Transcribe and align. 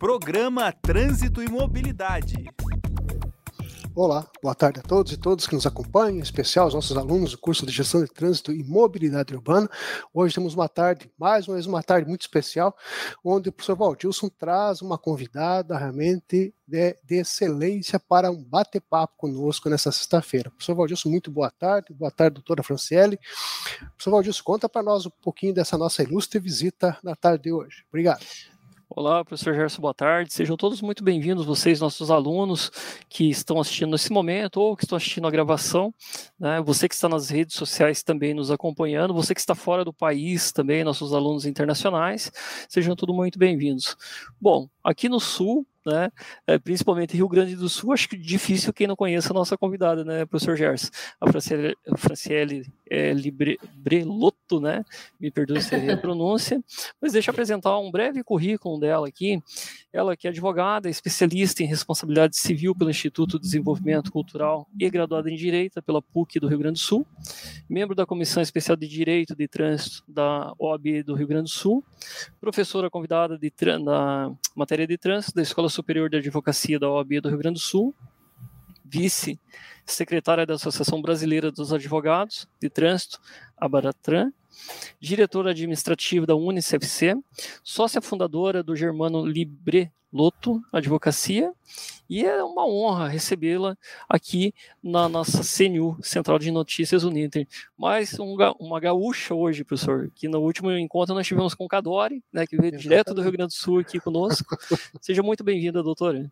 Programa 0.00 0.72
Trânsito 0.72 1.42
e 1.42 1.48
Mobilidade. 1.50 2.46
Olá, 3.94 4.26
boa 4.42 4.54
tarde 4.54 4.80
a 4.80 4.82
todos 4.82 5.12
e 5.12 5.16
todas 5.18 5.46
que 5.46 5.54
nos 5.54 5.66
acompanham, 5.66 6.16
em 6.16 6.22
especial 6.22 6.68
os 6.68 6.72
nossos 6.72 6.96
alunos 6.96 7.32
do 7.32 7.38
curso 7.38 7.66
de 7.66 7.72
Gestão 7.72 8.02
de 8.02 8.10
Trânsito 8.10 8.50
e 8.50 8.64
Mobilidade 8.64 9.34
Urbana. 9.34 9.68
Hoje 10.14 10.34
temos 10.34 10.54
uma 10.54 10.70
tarde, 10.70 11.12
mais 11.18 11.46
uma 11.46 11.56
vez 11.56 11.66
uma 11.66 11.82
tarde 11.82 12.08
muito 12.08 12.22
especial, 12.22 12.74
onde 13.22 13.50
o 13.50 13.52
professor 13.52 13.76
Valdilson 13.76 14.30
traz 14.30 14.80
uma 14.80 14.96
convidada 14.96 15.76
realmente 15.76 16.54
de, 16.66 16.96
de 17.04 17.16
excelência 17.16 18.00
para 18.00 18.30
um 18.30 18.42
bate-papo 18.42 19.18
conosco 19.18 19.68
nessa 19.68 19.92
sexta-feira. 19.92 20.48
Professor 20.48 20.74
Valdilson, 20.74 21.10
muito 21.10 21.30
boa 21.30 21.50
tarde. 21.50 21.92
Boa 21.92 22.10
tarde, 22.10 22.36
doutora 22.36 22.62
Franciele. 22.62 23.18
Professor 23.78 24.12
Valdilson, 24.12 24.42
conta 24.44 24.66
para 24.66 24.82
nós 24.82 25.04
um 25.04 25.10
pouquinho 25.20 25.52
dessa 25.52 25.76
nossa 25.76 26.02
ilustre 26.02 26.40
visita 26.40 26.96
na 27.04 27.14
tarde 27.14 27.42
de 27.42 27.52
hoje. 27.52 27.84
Obrigado. 27.90 28.24
Olá, 28.92 29.24
professor 29.24 29.54
Gerson, 29.54 29.80
boa 29.80 29.94
tarde. 29.94 30.32
Sejam 30.32 30.56
todos 30.56 30.82
muito 30.82 31.04
bem-vindos, 31.04 31.46
vocês, 31.46 31.78
nossos 31.78 32.10
alunos 32.10 32.72
que 33.08 33.30
estão 33.30 33.60
assistindo 33.60 33.92
nesse 33.92 34.12
momento 34.12 34.60
ou 34.60 34.76
que 34.76 34.82
estão 34.82 34.96
assistindo 34.96 35.28
a 35.28 35.30
gravação. 35.30 35.94
Né? 36.36 36.60
Você 36.62 36.88
que 36.88 36.94
está 36.96 37.08
nas 37.08 37.30
redes 37.30 37.54
sociais 37.54 38.02
também 38.02 38.34
nos 38.34 38.50
acompanhando, 38.50 39.14
você 39.14 39.32
que 39.32 39.38
está 39.38 39.54
fora 39.54 39.84
do 39.84 39.92
país 39.92 40.50
também, 40.50 40.82
nossos 40.82 41.14
alunos 41.14 41.46
internacionais, 41.46 42.32
sejam 42.68 42.96
todos 42.96 43.14
muito 43.14 43.38
bem-vindos. 43.38 43.96
Bom, 44.40 44.68
aqui 44.82 45.08
no 45.08 45.20
Sul, 45.20 45.64
né? 45.86 46.10
É, 46.44 46.58
principalmente 46.58 47.16
Rio 47.16 47.28
Grande 47.28 47.54
do 47.54 47.68
Sul, 47.68 47.92
acho 47.92 48.08
que 48.08 48.16
difícil 48.16 48.72
quem 48.72 48.88
não 48.88 48.96
conheça 48.96 49.32
a 49.32 49.34
nossa 49.34 49.56
convidada, 49.56 50.04
né, 50.04 50.26
professor 50.26 50.56
Gers, 50.56 50.90
a 51.20 51.30
Franciele, 51.30 51.76
Franciele 51.96 52.66
é, 52.90 53.12
Libre, 53.12 53.58
Brelotto, 53.74 54.60
né, 54.60 54.84
me 55.18 55.30
perdoe 55.30 55.62
se 55.62 55.74
a 55.74 55.78
pronúncia, 55.96 56.62
mas 57.00 57.12
deixa 57.12 57.30
eu 57.30 57.32
apresentar 57.32 57.78
um 57.78 57.90
breve 57.90 58.24
currículo 58.24 58.80
dela 58.80 59.06
aqui, 59.06 59.40
ela 59.92 60.16
que 60.16 60.26
é 60.26 60.30
advogada, 60.30 60.90
especialista 60.90 61.62
em 61.62 61.66
responsabilidade 61.66 62.36
civil 62.36 62.74
pelo 62.74 62.90
Instituto 62.90 63.38
de 63.38 63.44
Desenvolvimento 63.44 64.10
Cultural 64.10 64.66
e 64.78 64.90
graduada 64.90 65.30
em 65.30 65.36
Direito 65.36 65.80
pela 65.82 66.02
PUC 66.02 66.40
do 66.40 66.48
Rio 66.48 66.58
Grande 66.58 66.80
do 66.80 66.84
Sul, 66.84 67.06
membro 67.68 67.94
da 67.94 68.04
Comissão 68.04 68.42
Especial 68.42 68.76
de 68.76 68.88
Direito 68.88 69.36
de 69.36 69.46
Trânsito 69.46 70.02
da 70.08 70.52
OAB 70.58 71.04
do 71.04 71.14
Rio 71.14 71.28
Grande 71.28 71.44
do 71.44 71.50
Sul, 71.50 71.84
professora 72.40 72.90
convidada 72.90 73.38
de, 73.38 73.52
da 73.84 74.32
matéria 74.56 74.86
de 74.86 74.98
trânsito 74.98 75.36
da 75.36 75.42
Escola 75.42 75.68
Superior 75.68 76.10
de 76.10 76.16
Advocacia 76.16 76.78
da 76.78 76.90
OAB 76.90 77.20
do 77.20 77.28
Rio 77.28 77.38
Grande 77.38 77.54
do 77.54 77.60
Sul, 77.60 77.94
vice-secretária 78.90 80.44
da 80.44 80.54
Associação 80.54 81.00
Brasileira 81.00 81.52
dos 81.52 81.72
Advogados 81.72 82.48
de 82.60 82.68
Trânsito, 82.68 83.20
a 83.56 83.68
Baratran, 83.68 84.32
diretora 84.98 85.50
administrativa 85.50 86.26
da 86.26 86.34
UnicFC, 86.34 87.14
sócia 87.62 88.00
fundadora 88.00 88.62
do 88.62 88.74
Germano 88.74 89.24
Libre 89.24 89.92
Loto 90.12 90.60
Advocacia, 90.72 91.52
e 92.08 92.24
é 92.24 92.42
uma 92.42 92.66
honra 92.66 93.06
recebê-la 93.06 93.78
aqui 94.08 94.52
na 94.82 95.08
nossa 95.08 95.42
CNU, 95.44 95.96
Central 96.02 96.40
de 96.40 96.50
Notícias 96.50 97.04
Uninter. 97.04 97.46
Mais 97.78 98.18
um, 98.18 98.36
uma 98.58 98.80
gaúcha 98.80 99.32
hoje, 99.32 99.62
professor, 99.62 100.10
que 100.16 100.26
no 100.26 100.40
último 100.40 100.72
encontro 100.72 101.14
nós 101.14 101.28
tivemos 101.28 101.54
com 101.54 101.64
o 101.64 101.68
Cadore, 101.68 102.20
né, 102.32 102.44
que 102.48 102.56
veio 102.56 102.76
direto 102.76 103.14
do 103.14 103.22
Rio 103.22 103.30
Grande 103.30 103.54
do 103.54 103.56
Sul 103.56 103.78
aqui 103.78 104.00
conosco. 104.00 104.56
Seja 105.00 105.22
muito 105.22 105.44
bem-vinda, 105.44 105.84
doutora. 105.84 106.28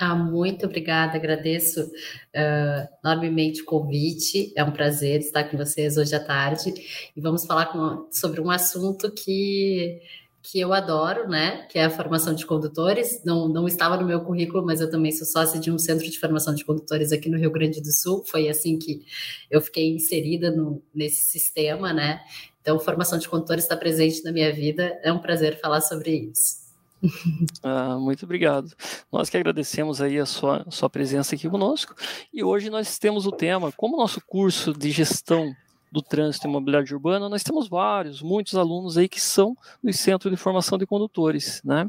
Ah, 0.00 0.14
muito 0.14 0.64
obrigada, 0.64 1.16
agradeço 1.16 1.82
uh, 1.82 2.88
enormemente 3.04 3.62
o 3.62 3.64
convite. 3.64 4.52
É 4.56 4.62
um 4.62 4.70
prazer 4.70 5.18
estar 5.18 5.42
com 5.50 5.56
vocês 5.56 5.96
hoje 5.96 6.14
à 6.14 6.24
tarde 6.24 6.72
e 7.16 7.20
vamos 7.20 7.44
falar 7.44 7.66
com, 7.66 8.06
sobre 8.12 8.40
um 8.40 8.48
assunto 8.48 9.10
que, 9.10 10.00
que 10.40 10.60
eu 10.60 10.72
adoro, 10.72 11.28
né? 11.28 11.66
Que 11.68 11.80
é 11.80 11.84
a 11.86 11.90
formação 11.90 12.32
de 12.32 12.46
condutores. 12.46 13.24
Não, 13.24 13.48
não 13.48 13.66
estava 13.66 13.96
no 13.96 14.06
meu 14.06 14.20
currículo, 14.20 14.64
mas 14.64 14.80
eu 14.80 14.88
também 14.88 15.10
sou 15.10 15.26
sócia 15.26 15.58
de 15.58 15.68
um 15.68 15.78
centro 15.78 16.08
de 16.08 16.16
formação 16.16 16.54
de 16.54 16.64
condutores 16.64 17.10
aqui 17.10 17.28
no 17.28 17.36
Rio 17.36 17.50
Grande 17.50 17.80
do 17.82 17.90
Sul. 17.90 18.22
Foi 18.24 18.48
assim 18.48 18.78
que 18.78 19.04
eu 19.50 19.60
fiquei 19.60 19.90
inserida 19.90 20.48
no, 20.52 20.80
nesse 20.94 21.22
sistema, 21.22 21.92
né? 21.92 22.20
Então, 22.60 22.78
formação 22.78 23.18
de 23.18 23.28
condutores 23.28 23.64
está 23.64 23.76
presente 23.76 24.22
na 24.22 24.30
minha 24.30 24.52
vida. 24.52 24.96
É 25.02 25.12
um 25.12 25.18
prazer 25.18 25.58
falar 25.58 25.80
sobre 25.80 26.30
isso. 26.30 26.67
Ah, 27.62 27.96
muito 27.98 28.24
obrigado. 28.24 28.72
Nós 29.10 29.28
que 29.28 29.36
agradecemos 29.36 30.00
aí 30.00 30.18
a 30.18 30.26
sua, 30.26 30.64
sua 30.70 30.88
presença 30.88 31.34
aqui 31.34 31.48
conosco. 31.48 31.94
E 32.32 32.42
hoje 32.42 32.70
nós 32.70 32.98
temos 32.98 33.26
o 33.26 33.32
tema, 33.32 33.72
como 33.72 33.96
nosso 33.96 34.20
curso 34.20 34.72
de 34.72 34.90
gestão 34.90 35.54
do 35.90 36.02
trânsito 36.02 36.46
e 36.46 36.50
mobilidade 36.50 36.92
urbana, 36.94 37.28
nós 37.28 37.42
temos 37.42 37.68
vários, 37.68 38.22
muitos 38.22 38.54
alunos 38.54 38.98
aí 38.98 39.08
que 39.08 39.20
são 39.20 39.56
do 39.82 39.92
Centro 39.92 40.30
de 40.30 40.36
Formação 40.36 40.78
de 40.78 40.86
Condutores, 40.86 41.62
né? 41.64 41.88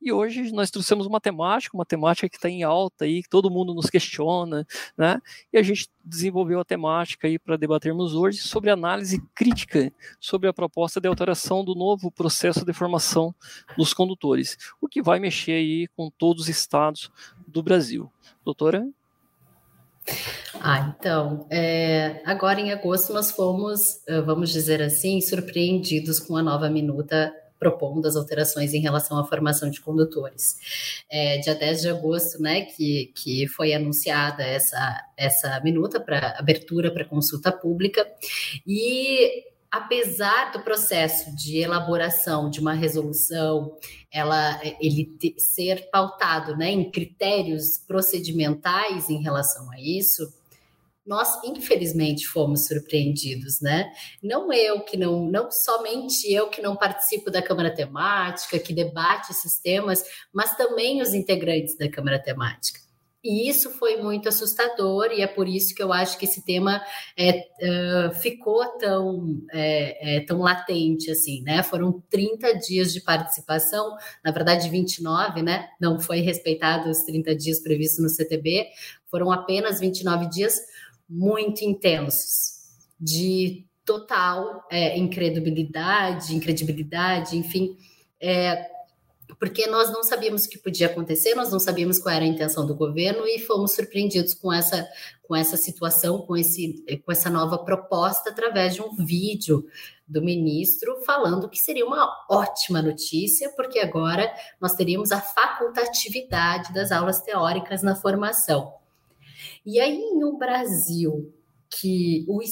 E 0.00 0.12
hoje 0.12 0.52
nós 0.52 0.70
trouxemos 0.70 1.06
uma 1.06 1.20
temática, 1.20 1.76
uma 1.76 1.84
temática 1.84 2.28
que 2.28 2.36
está 2.36 2.48
em 2.48 2.62
alta 2.62 3.04
aí, 3.04 3.22
que 3.22 3.28
todo 3.28 3.50
mundo 3.50 3.74
nos 3.74 3.90
questiona, 3.90 4.66
né? 4.96 5.20
E 5.52 5.58
a 5.58 5.62
gente 5.62 5.88
desenvolveu 6.04 6.60
a 6.60 6.64
temática 6.64 7.26
aí 7.28 7.38
para 7.38 7.56
debatermos 7.56 8.14
hoje 8.14 8.38
sobre 8.38 8.70
análise 8.70 9.22
crítica 9.34 9.92
sobre 10.18 10.48
a 10.48 10.52
proposta 10.52 11.00
de 11.00 11.08
alteração 11.08 11.64
do 11.64 11.74
novo 11.74 12.10
processo 12.10 12.64
de 12.64 12.72
formação 12.72 13.34
dos 13.76 13.92
condutores, 13.92 14.56
o 14.80 14.88
que 14.88 15.02
vai 15.02 15.18
mexer 15.18 15.52
aí 15.52 15.88
com 15.96 16.10
todos 16.10 16.44
os 16.44 16.48
estados 16.48 17.10
do 17.46 17.62
Brasil. 17.62 18.10
Doutora? 18.44 18.86
Ah, 20.60 20.94
então, 20.98 21.46
é, 21.50 22.20
agora 22.24 22.60
em 22.60 22.72
agosto 22.72 23.12
nós 23.12 23.30
fomos, 23.30 24.02
vamos 24.26 24.50
dizer 24.50 24.82
assim, 24.82 25.20
surpreendidos 25.20 26.18
com 26.18 26.36
a 26.36 26.42
nova 26.42 26.68
minuta 26.68 27.32
propondo 27.60 28.06
as 28.06 28.16
alterações 28.16 28.72
em 28.72 28.80
relação 28.80 29.18
à 29.18 29.24
formação 29.24 29.70
de 29.70 29.80
condutores. 29.82 30.56
É, 31.10 31.36
dia 31.38 31.54
10 31.54 31.82
de 31.82 31.88
agosto, 31.90 32.40
né, 32.42 32.62
que, 32.62 33.12
que 33.14 33.46
foi 33.48 33.74
anunciada 33.74 34.42
essa, 34.42 35.04
essa 35.16 35.60
minuta 35.60 36.00
para 36.00 36.38
abertura 36.38 36.90
para 36.90 37.04
consulta 37.04 37.52
pública, 37.52 38.04
e 38.66 39.44
apesar 39.70 40.50
do 40.52 40.60
processo 40.60 41.34
de 41.34 41.58
elaboração 41.58 42.50
de 42.50 42.60
uma 42.60 42.72
resolução, 42.72 43.76
ela, 44.10 44.60
ele 44.80 45.16
ser 45.38 45.88
pautado 45.90 46.56
né, 46.56 46.70
em 46.70 46.90
critérios 46.90 47.78
procedimentais 47.78 49.08
em 49.08 49.22
relação 49.22 49.70
a 49.70 49.80
isso, 49.80 50.32
nós 51.06 51.42
infelizmente 51.44 52.26
fomos 52.26 52.66
surpreendidos, 52.66 53.60
né? 53.60 53.90
Não 54.22 54.52
eu 54.52 54.80
que 54.84 54.96
não, 54.96 55.24
não 55.28 55.50
somente 55.50 56.30
eu 56.30 56.48
que 56.48 56.60
não 56.60 56.76
participo 56.76 57.30
da 57.30 57.42
Câmara 57.42 57.74
Temática, 57.74 58.58
que 58.58 58.72
debate 58.72 59.32
esses 59.32 59.58
temas, 59.58 60.04
mas 60.32 60.56
também 60.56 61.00
os 61.00 61.14
integrantes 61.14 61.76
da 61.76 61.90
Câmara 61.90 62.18
Temática. 62.18 62.80
E 63.22 63.50
isso 63.50 63.70
foi 63.72 63.98
muito 64.00 64.30
assustador, 64.30 65.10
e 65.12 65.20
é 65.20 65.26
por 65.26 65.46
isso 65.46 65.74
que 65.74 65.82
eu 65.82 65.92
acho 65.92 66.18
que 66.18 66.24
esse 66.24 66.42
tema 66.42 66.82
é, 67.14 67.48
uh, 67.60 68.14
ficou 68.14 68.64
tão, 68.78 69.42
é, 69.52 70.16
é, 70.16 70.20
tão 70.20 70.38
latente 70.38 71.10
assim, 71.10 71.42
né? 71.42 71.62
Foram 71.62 72.02
30 72.08 72.58
dias 72.58 72.94
de 72.94 73.00
participação, 73.02 73.94
na 74.24 74.32
verdade 74.32 74.70
29, 74.70 75.42
né? 75.42 75.68
Não 75.78 76.00
foi 76.00 76.20
respeitado 76.20 76.88
os 76.88 77.02
30 77.04 77.36
dias 77.36 77.60
previstos 77.60 78.02
no 78.02 78.08
CTB, 78.08 78.68
foram 79.10 79.30
apenas 79.30 79.80
29 79.80 80.30
dias 80.30 80.58
muito 81.06 81.62
intensos, 81.62 82.60
de 82.98 83.66
total 83.84 84.64
é, 84.70 84.96
incredibilidade, 84.96 86.34
incredibilidade, 86.34 87.36
enfim. 87.36 87.76
É, 88.18 88.79
porque 89.38 89.66
nós 89.66 89.90
não 89.92 90.02
sabíamos 90.02 90.44
o 90.44 90.48
que 90.48 90.58
podia 90.58 90.86
acontecer, 90.86 91.34
nós 91.34 91.50
não 91.50 91.58
sabíamos 91.58 91.98
qual 91.98 92.14
era 92.14 92.24
a 92.24 92.28
intenção 92.28 92.66
do 92.66 92.74
governo 92.74 93.26
e 93.26 93.38
fomos 93.38 93.72
surpreendidos 93.72 94.34
com 94.34 94.52
essa, 94.52 94.88
com 95.22 95.36
essa 95.36 95.56
situação, 95.56 96.22
com, 96.22 96.36
esse, 96.36 96.84
com 97.04 97.12
essa 97.12 97.30
nova 97.30 97.58
proposta 97.58 98.30
através 98.30 98.74
de 98.74 98.82
um 98.82 98.94
vídeo 98.96 99.66
do 100.06 100.20
ministro 100.20 101.00
falando 101.06 101.48
que 101.48 101.58
seria 101.58 101.86
uma 101.86 102.26
ótima 102.28 102.82
notícia, 102.82 103.48
porque 103.50 103.78
agora 103.78 104.32
nós 104.60 104.74
teríamos 104.74 105.12
a 105.12 105.20
facultatividade 105.20 106.72
das 106.72 106.90
aulas 106.90 107.20
teóricas 107.20 107.82
na 107.82 107.94
formação. 107.94 108.74
E 109.64 109.78
aí, 109.78 109.96
em 109.96 110.24
um 110.24 110.36
Brasil 110.36 111.32
que 111.68 112.24
o 112.28 112.42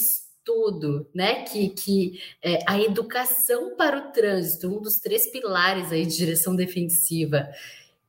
estudo, 0.49 1.07
né, 1.13 1.43
que, 1.43 1.69
que 1.69 2.19
é, 2.43 2.59
a 2.67 2.79
educação 2.79 3.75
para 3.75 3.97
o 3.97 4.11
trânsito, 4.11 4.67
um 4.67 4.81
dos 4.81 4.99
três 4.99 5.31
pilares 5.31 5.91
aí 5.91 6.05
de 6.05 6.17
direção 6.17 6.55
defensiva, 6.55 7.47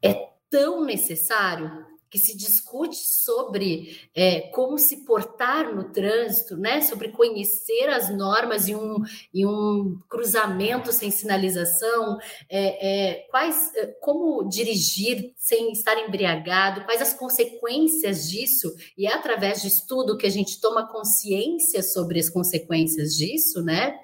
é 0.02 0.30
tão 0.48 0.84
necessário, 0.84 1.86
que 2.10 2.18
se 2.18 2.36
discute 2.36 2.96
sobre 2.96 4.08
é, 4.14 4.40
como 4.52 4.78
se 4.78 5.04
portar 5.04 5.74
no 5.74 5.84
trânsito, 5.92 6.56
né? 6.56 6.80
sobre 6.80 7.10
conhecer 7.10 7.88
as 7.88 8.10
normas 8.10 8.68
e 8.68 8.74
um, 8.74 8.96
e 9.32 9.46
um 9.46 9.98
cruzamento 10.08 10.92
sem 10.92 11.10
sinalização, 11.10 12.18
é, 12.48 13.10
é, 13.10 13.14
quais, 13.30 13.72
é, 13.76 13.86
como 14.00 14.48
dirigir 14.48 15.32
sem 15.36 15.70
estar 15.72 15.96
embriagado, 15.98 16.84
quais 16.84 17.00
as 17.00 17.12
consequências 17.12 18.28
disso, 18.28 18.74
e 18.98 19.06
é 19.06 19.14
através 19.14 19.62
de 19.62 19.68
estudo 19.68 20.18
que 20.18 20.26
a 20.26 20.30
gente 20.30 20.60
toma 20.60 20.90
consciência 20.90 21.82
sobre 21.82 22.18
as 22.18 22.28
consequências 22.28 23.14
disso, 23.16 23.62
né? 23.62 23.98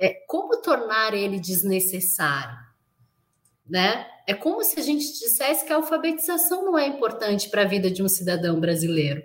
É, 0.00 0.14
como 0.26 0.60
tornar 0.60 1.12
ele 1.12 1.40
desnecessário? 1.40 2.68
né? 3.68 4.06
É 4.28 4.34
como 4.34 4.62
se 4.62 4.78
a 4.78 4.82
gente 4.82 5.10
dissesse 5.18 5.64
que 5.64 5.72
a 5.72 5.76
alfabetização 5.76 6.62
não 6.62 6.78
é 6.78 6.86
importante 6.86 7.48
para 7.48 7.62
a 7.62 7.64
vida 7.64 7.90
de 7.90 8.02
um 8.02 8.08
cidadão 8.10 8.60
brasileiro, 8.60 9.24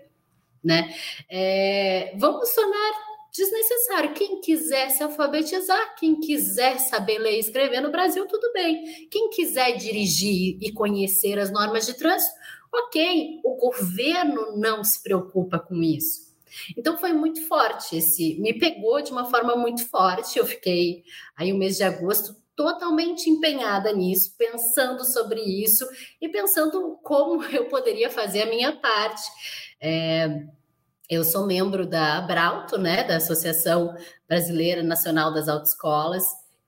né? 0.63 0.95
É, 1.29 2.13
vamos 2.17 2.55
tornar 2.55 2.91
desnecessário. 3.33 4.13
Quem 4.13 4.39
quiser 4.39 4.91
se 4.91 5.03
alfabetizar, 5.03 5.95
quem 5.97 6.21
quiser 6.21 6.77
saber 6.77 7.17
ler 7.17 7.35
e 7.35 7.39
escrever 7.39 7.81
no 7.81 7.91
Brasil, 7.91 8.25
tudo 8.27 8.50
bem. 8.53 9.09
Quem 9.11 9.29
quiser 9.29 9.75
dirigir 9.75 10.57
e 10.61 10.71
conhecer 10.71 11.38
as 11.38 11.51
normas 11.51 11.85
de 11.85 11.95
trânsito, 11.95 12.33
ok. 12.73 13.41
O 13.44 13.57
governo 13.57 14.56
não 14.56 14.85
se 14.85 15.03
preocupa 15.03 15.59
com 15.59 15.83
isso. 15.83 16.31
Então 16.77 16.97
foi 16.97 17.11
muito 17.11 17.45
forte 17.45 17.97
esse, 17.97 18.39
me 18.39 18.57
pegou 18.57 19.01
de 19.01 19.11
uma 19.11 19.25
forma 19.25 19.53
muito 19.57 19.85
forte. 19.89 20.39
Eu 20.39 20.45
fiquei 20.45 21.03
aí 21.35 21.51
o 21.51 21.57
mês 21.57 21.75
de 21.75 21.83
agosto 21.83 22.41
totalmente 22.55 23.29
empenhada 23.29 23.91
nisso, 23.91 24.35
pensando 24.38 25.03
sobre 25.05 25.41
isso 25.41 25.88
e 26.21 26.29
pensando 26.29 26.97
como 27.03 27.44
eu 27.51 27.65
poderia 27.65 28.09
fazer 28.09 28.44
a 28.44 28.50
minha 28.50 28.75
parte. 28.75 29.23
É, 29.81 30.45
eu 31.09 31.23
sou 31.23 31.45
membro 31.45 31.85
da 31.85 32.17
Abrauto, 32.17 32.77
né, 32.77 33.03
da 33.03 33.17
Associação 33.17 33.95
Brasileira 34.27 34.81
Nacional 34.81 35.33
das 35.33 35.47
Autoescolas, 35.47 36.23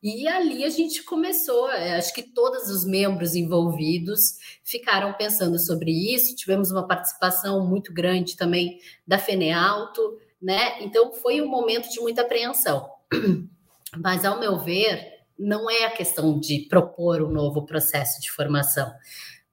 e 0.07 0.27
ali 0.27 0.63
a 0.63 0.69
gente 0.69 1.01
começou, 1.01 1.67
é, 1.71 1.95
acho 1.95 2.13
que 2.13 2.21
todos 2.21 2.69
os 2.69 2.85
membros 2.85 3.33
envolvidos 3.33 4.37
ficaram 4.63 5.11
pensando 5.13 5.57
sobre 5.57 5.89
isso. 6.13 6.35
Tivemos 6.35 6.69
uma 6.69 6.85
participação 6.85 7.65
muito 7.65 7.91
grande 7.91 8.35
também 8.35 8.77
da 9.07 9.17
FENEALTO, 9.17 10.19
né? 10.39 10.83
Então 10.83 11.11
foi 11.11 11.41
um 11.41 11.47
momento 11.47 11.89
de 11.89 11.99
muita 12.01 12.21
apreensão. 12.21 12.87
Mas, 13.97 14.23
ao 14.23 14.39
meu 14.39 14.59
ver, 14.59 15.14
não 15.37 15.69
é 15.69 15.85
a 15.85 15.91
questão 15.91 16.39
de 16.39 16.67
propor 16.69 17.21
um 17.21 17.29
novo 17.29 17.65
processo 17.65 18.21
de 18.21 18.31
formação. 18.31 18.91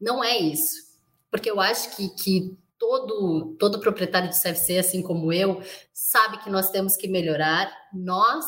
Não 0.00 0.22
é 0.22 0.38
isso. 0.38 0.92
Porque 1.30 1.50
eu 1.50 1.60
acho 1.60 1.96
que, 1.96 2.08
que 2.10 2.56
todo, 2.78 3.56
todo 3.58 3.80
proprietário 3.80 4.28
de 4.28 4.40
CFC, 4.40 4.78
assim 4.78 5.02
como 5.02 5.32
eu, 5.32 5.62
sabe 5.92 6.38
que 6.38 6.50
nós 6.50 6.70
temos 6.70 6.96
que 6.96 7.08
melhorar, 7.08 7.72
nós 7.92 8.44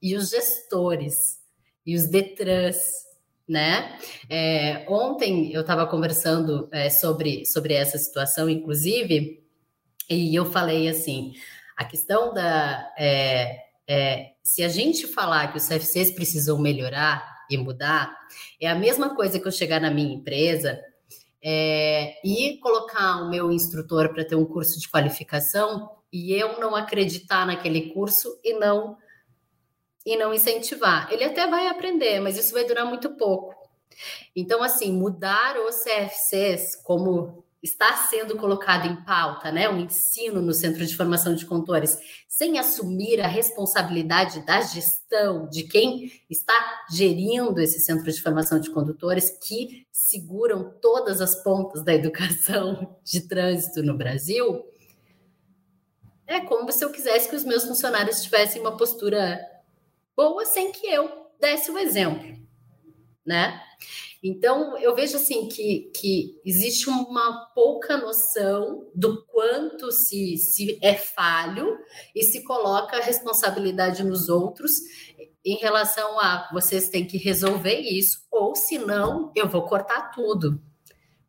e 0.00 0.16
os 0.16 0.30
gestores 0.30 1.38
e 1.86 1.94
os 1.94 2.06
Detrans, 2.06 2.78
né? 3.48 3.98
É, 4.28 4.86
ontem 4.88 5.52
eu 5.52 5.60
estava 5.60 5.86
conversando 5.86 6.68
é, 6.72 6.88
sobre, 6.88 7.44
sobre 7.44 7.74
essa 7.74 7.98
situação, 7.98 8.48
inclusive, 8.48 9.44
e 10.08 10.34
eu 10.34 10.46
falei 10.46 10.88
assim: 10.88 11.34
a 11.76 11.84
questão 11.84 12.32
da. 12.32 12.92
É, 12.98 13.64
é 13.86 14.33
se 14.44 14.62
a 14.62 14.68
gente 14.68 15.06
falar 15.06 15.50
que 15.50 15.56
os 15.56 15.66
CFCs 15.66 16.12
precisam 16.12 16.58
melhorar 16.58 17.44
e 17.50 17.56
mudar, 17.56 18.14
é 18.60 18.68
a 18.68 18.74
mesma 18.74 19.16
coisa 19.16 19.40
que 19.40 19.48
eu 19.48 19.52
chegar 19.52 19.80
na 19.80 19.90
minha 19.90 20.14
empresa 20.14 20.80
é, 21.42 22.14
e 22.22 22.58
colocar 22.58 23.22
o 23.22 23.30
meu 23.30 23.50
instrutor 23.50 24.12
para 24.12 24.24
ter 24.24 24.34
um 24.36 24.44
curso 24.44 24.78
de 24.78 24.88
qualificação 24.88 25.90
e 26.12 26.32
eu 26.32 26.60
não 26.60 26.76
acreditar 26.76 27.46
naquele 27.46 27.92
curso 27.92 28.38
e 28.44 28.52
não 28.54 28.96
e 30.06 30.16
não 30.16 30.34
incentivar. 30.34 31.10
Ele 31.10 31.24
até 31.24 31.46
vai 31.46 31.66
aprender, 31.66 32.20
mas 32.20 32.36
isso 32.36 32.52
vai 32.52 32.66
durar 32.66 32.84
muito 32.84 33.16
pouco. 33.16 33.54
Então, 34.36 34.62
assim, 34.62 34.92
mudar 34.92 35.56
os 35.58 35.76
CFCs, 35.82 36.76
como 36.82 37.43
está 37.64 37.96
sendo 37.96 38.36
colocado 38.36 38.86
em 38.86 38.94
pauta, 39.04 39.50
né, 39.50 39.70
o 39.70 39.78
ensino 39.78 40.42
no 40.42 40.52
Centro 40.52 40.84
de 40.84 40.94
Formação 40.94 41.34
de 41.34 41.46
Contores, 41.46 41.98
sem 42.28 42.58
assumir 42.58 43.22
a 43.22 43.26
responsabilidade 43.26 44.44
da 44.44 44.60
gestão 44.60 45.48
de 45.48 45.62
quem 45.62 46.12
está 46.28 46.84
gerindo 46.90 47.58
esse 47.58 47.80
Centro 47.80 48.12
de 48.12 48.20
Formação 48.20 48.60
de 48.60 48.70
Condutores, 48.70 49.30
que 49.30 49.86
seguram 49.90 50.74
todas 50.82 51.22
as 51.22 51.42
pontas 51.42 51.82
da 51.82 51.94
educação 51.94 52.98
de 53.02 53.26
trânsito 53.26 53.82
no 53.82 53.96
Brasil, 53.96 54.62
é 56.26 56.40
como 56.40 56.70
se 56.70 56.84
eu 56.84 56.90
quisesse 56.90 57.30
que 57.30 57.36
os 57.36 57.44
meus 57.44 57.64
funcionários 57.64 58.22
tivessem 58.22 58.60
uma 58.60 58.76
postura 58.76 59.40
boa 60.14 60.44
sem 60.44 60.70
que 60.70 60.86
eu 60.86 61.30
desse 61.40 61.70
o 61.70 61.78
exemplo, 61.78 62.38
né? 63.24 63.60
Então, 64.26 64.78
eu 64.78 64.94
vejo 64.94 65.18
assim 65.18 65.48
que, 65.50 65.90
que 65.94 66.40
existe 66.46 66.88
uma 66.88 67.44
pouca 67.54 67.98
noção 67.98 68.90
do 68.94 69.22
quanto 69.26 69.92
se, 69.92 70.38
se 70.38 70.78
é 70.82 70.94
falho 70.94 71.76
e 72.14 72.22
se 72.22 72.42
coloca 72.42 72.96
a 72.96 73.02
responsabilidade 73.02 74.02
nos 74.02 74.30
outros 74.30 74.72
em 75.44 75.56
relação 75.56 76.18
a 76.18 76.48
vocês 76.54 76.88
têm 76.88 77.06
que 77.06 77.18
resolver 77.18 77.78
isso, 77.80 78.24
ou 78.32 78.56
senão 78.56 79.30
eu 79.36 79.46
vou 79.46 79.66
cortar 79.66 80.10
tudo. 80.10 80.58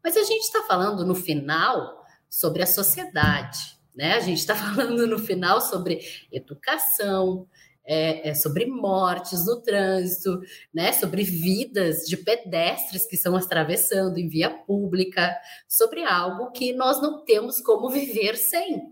Mas 0.01 0.15
a 0.15 0.23
gente 0.23 0.43
está 0.43 0.61
falando 0.61 1.05
no 1.05 1.15
final 1.15 2.01
sobre 2.29 2.63
a 2.63 2.67
sociedade, 2.67 3.77
né? 3.93 4.13
A 4.13 4.21
gente 4.21 4.37
está 4.37 4.55
falando 4.55 5.05
no 5.05 5.19
final 5.19 5.59
sobre 5.59 5.99
educação, 6.31 7.45
é, 7.85 8.29
é, 8.29 8.33
sobre 8.33 8.65
mortes 8.65 9.45
no 9.45 9.61
trânsito, 9.61 10.41
né, 10.73 10.91
sobre 10.91 11.23
vidas 11.23 12.05
de 12.05 12.17
pedestres 12.17 13.05
que 13.05 13.15
estão 13.15 13.35
atravessando 13.35 14.17
em 14.17 14.27
via 14.27 14.49
pública, 14.49 15.35
sobre 15.67 16.03
algo 16.03 16.51
que 16.51 16.73
nós 16.73 17.01
não 17.01 17.23
temos 17.23 17.61
como 17.61 17.89
viver 17.89 18.35
sem. 18.35 18.91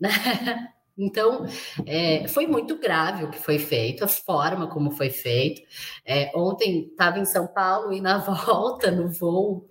Né? 0.00 0.10
Então, 1.00 1.46
é, 1.86 2.26
foi 2.26 2.48
muito 2.48 2.76
grave 2.76 3.22
o 3.22 3.30
que 3.30 3.38
foi 3.38 3.56
feito, 3.56 4.02
a 4.02 4.08
forma 4.08 4.66
como 4.66 4.90
foi 4.90 5.10
feito. 5.10 5.62
É, 6.04 6.32
ontem 6.34 6.88
estava 6.90 7.20
em 7.20 7.24
São 7.24 7.46
Paulo 7.46 7.92
e 7.92 8.00
na 8.00 8.18
volta, 8.44 8.90
no 8.90 9.08
voo, 9.08 9.68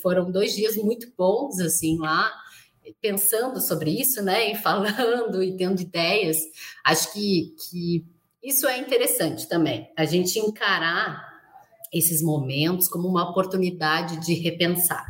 foram 0.00 0.30
dois 0.30 0.54
dias 0.54 0.74
muito 0.74 1.12
bons, 1.18 1.60
assim, 1.60 1.98
lá 1.98 2.32
pensando 3.00 3.60
sobre 3.60 3.90
isso, 3.90 4.22
né, 4.22 4.52
e 4.52 4.54
falando 4.56 5.42
e 5.42 5.56
tendo 5.56 5.80
ideias, 5.80 6.38
acho 6.84 7.12
que, 7.12 7.54
que 7.70 8.04
isso 8.42 8.66
é 8.66 8.78
interessante 8.78 9.48
também, 9.48 9.90
a 9.96 10.04
gente 10.04 10.38
encarar 10.38 11.32
esses 11.92 12.22
momentos 12.22 12.88
como 12.88 13.06
uma 13.06 13.30
oportunidade 13.30 14.24
de 14.24 14.34
repensar. 14.34 15.04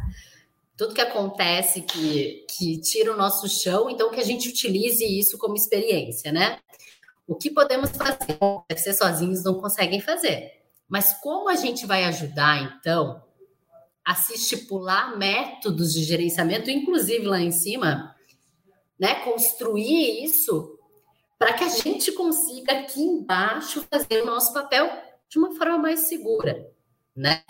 Tudo 0.77 0.95
que 0.95 1.01
acontece 1.01 1.83
que, 1.83 2.45
que 2.49 2.81
tira 2.81 3.13
o 3.13 3.17
nosso 3.17 3.49
chão, 3.49 3.89
então 3.89 4.11
que 4.11 4.21
a 4.21 4.25
gente 4.25 4.49
utilize 4.49 5.05
isso 5.05 5.39
como 5.39 5.55
experiência, 5.55 6.33
né? 6.33 6.59
O 7.27 7.37
que 7.37 7.51
podemos 7.51 7.91
fazer? 7.91 8.39
Deve 8.69 8.81
ser 8.81 8.95
sozinhos 8.95 9.45
não 9.45 9.55
conseguem 9.61 10.01
fazer. 10.01 10.51
Mas 10.89 11.15
como 11.21 11.49
a 11.49 11.55
gente 11.55 11.87
vai 11.87 12.05
ajudar, 12.05 12.79
então, 12.79 13.23
a 14.05 14.15
se 14.15 14.35
estipular 14.35 15.17
métodos 15.17 15.93
de 15.93 16.03
gerenciamento, 16.03 16.71
inclusive 16.71 17.25
lá 17.25 17.41
em 17.41 17.53
cima, 17.53 18.15
né, 18.99 19.17
construir 19.17 20.25
isso 20.25 20.79
para 21.39 21.55
que 21.55 21.65
a 21.65 21.69
gente 21.69 22.13
consiga 22.13 22.73
aqui 22.73 23.01
embaixo 23.01 23.85
fazer 23.91 24.23
o 24.23 24.27
nosso 24.27 24.53
papel 24.53 24.89
de 25.29 25.39
uma 25.39 25.57
forma 25.57 25.79
mais 25.79 26.01
segura, 26.01 26.71
né? 27.17 27.43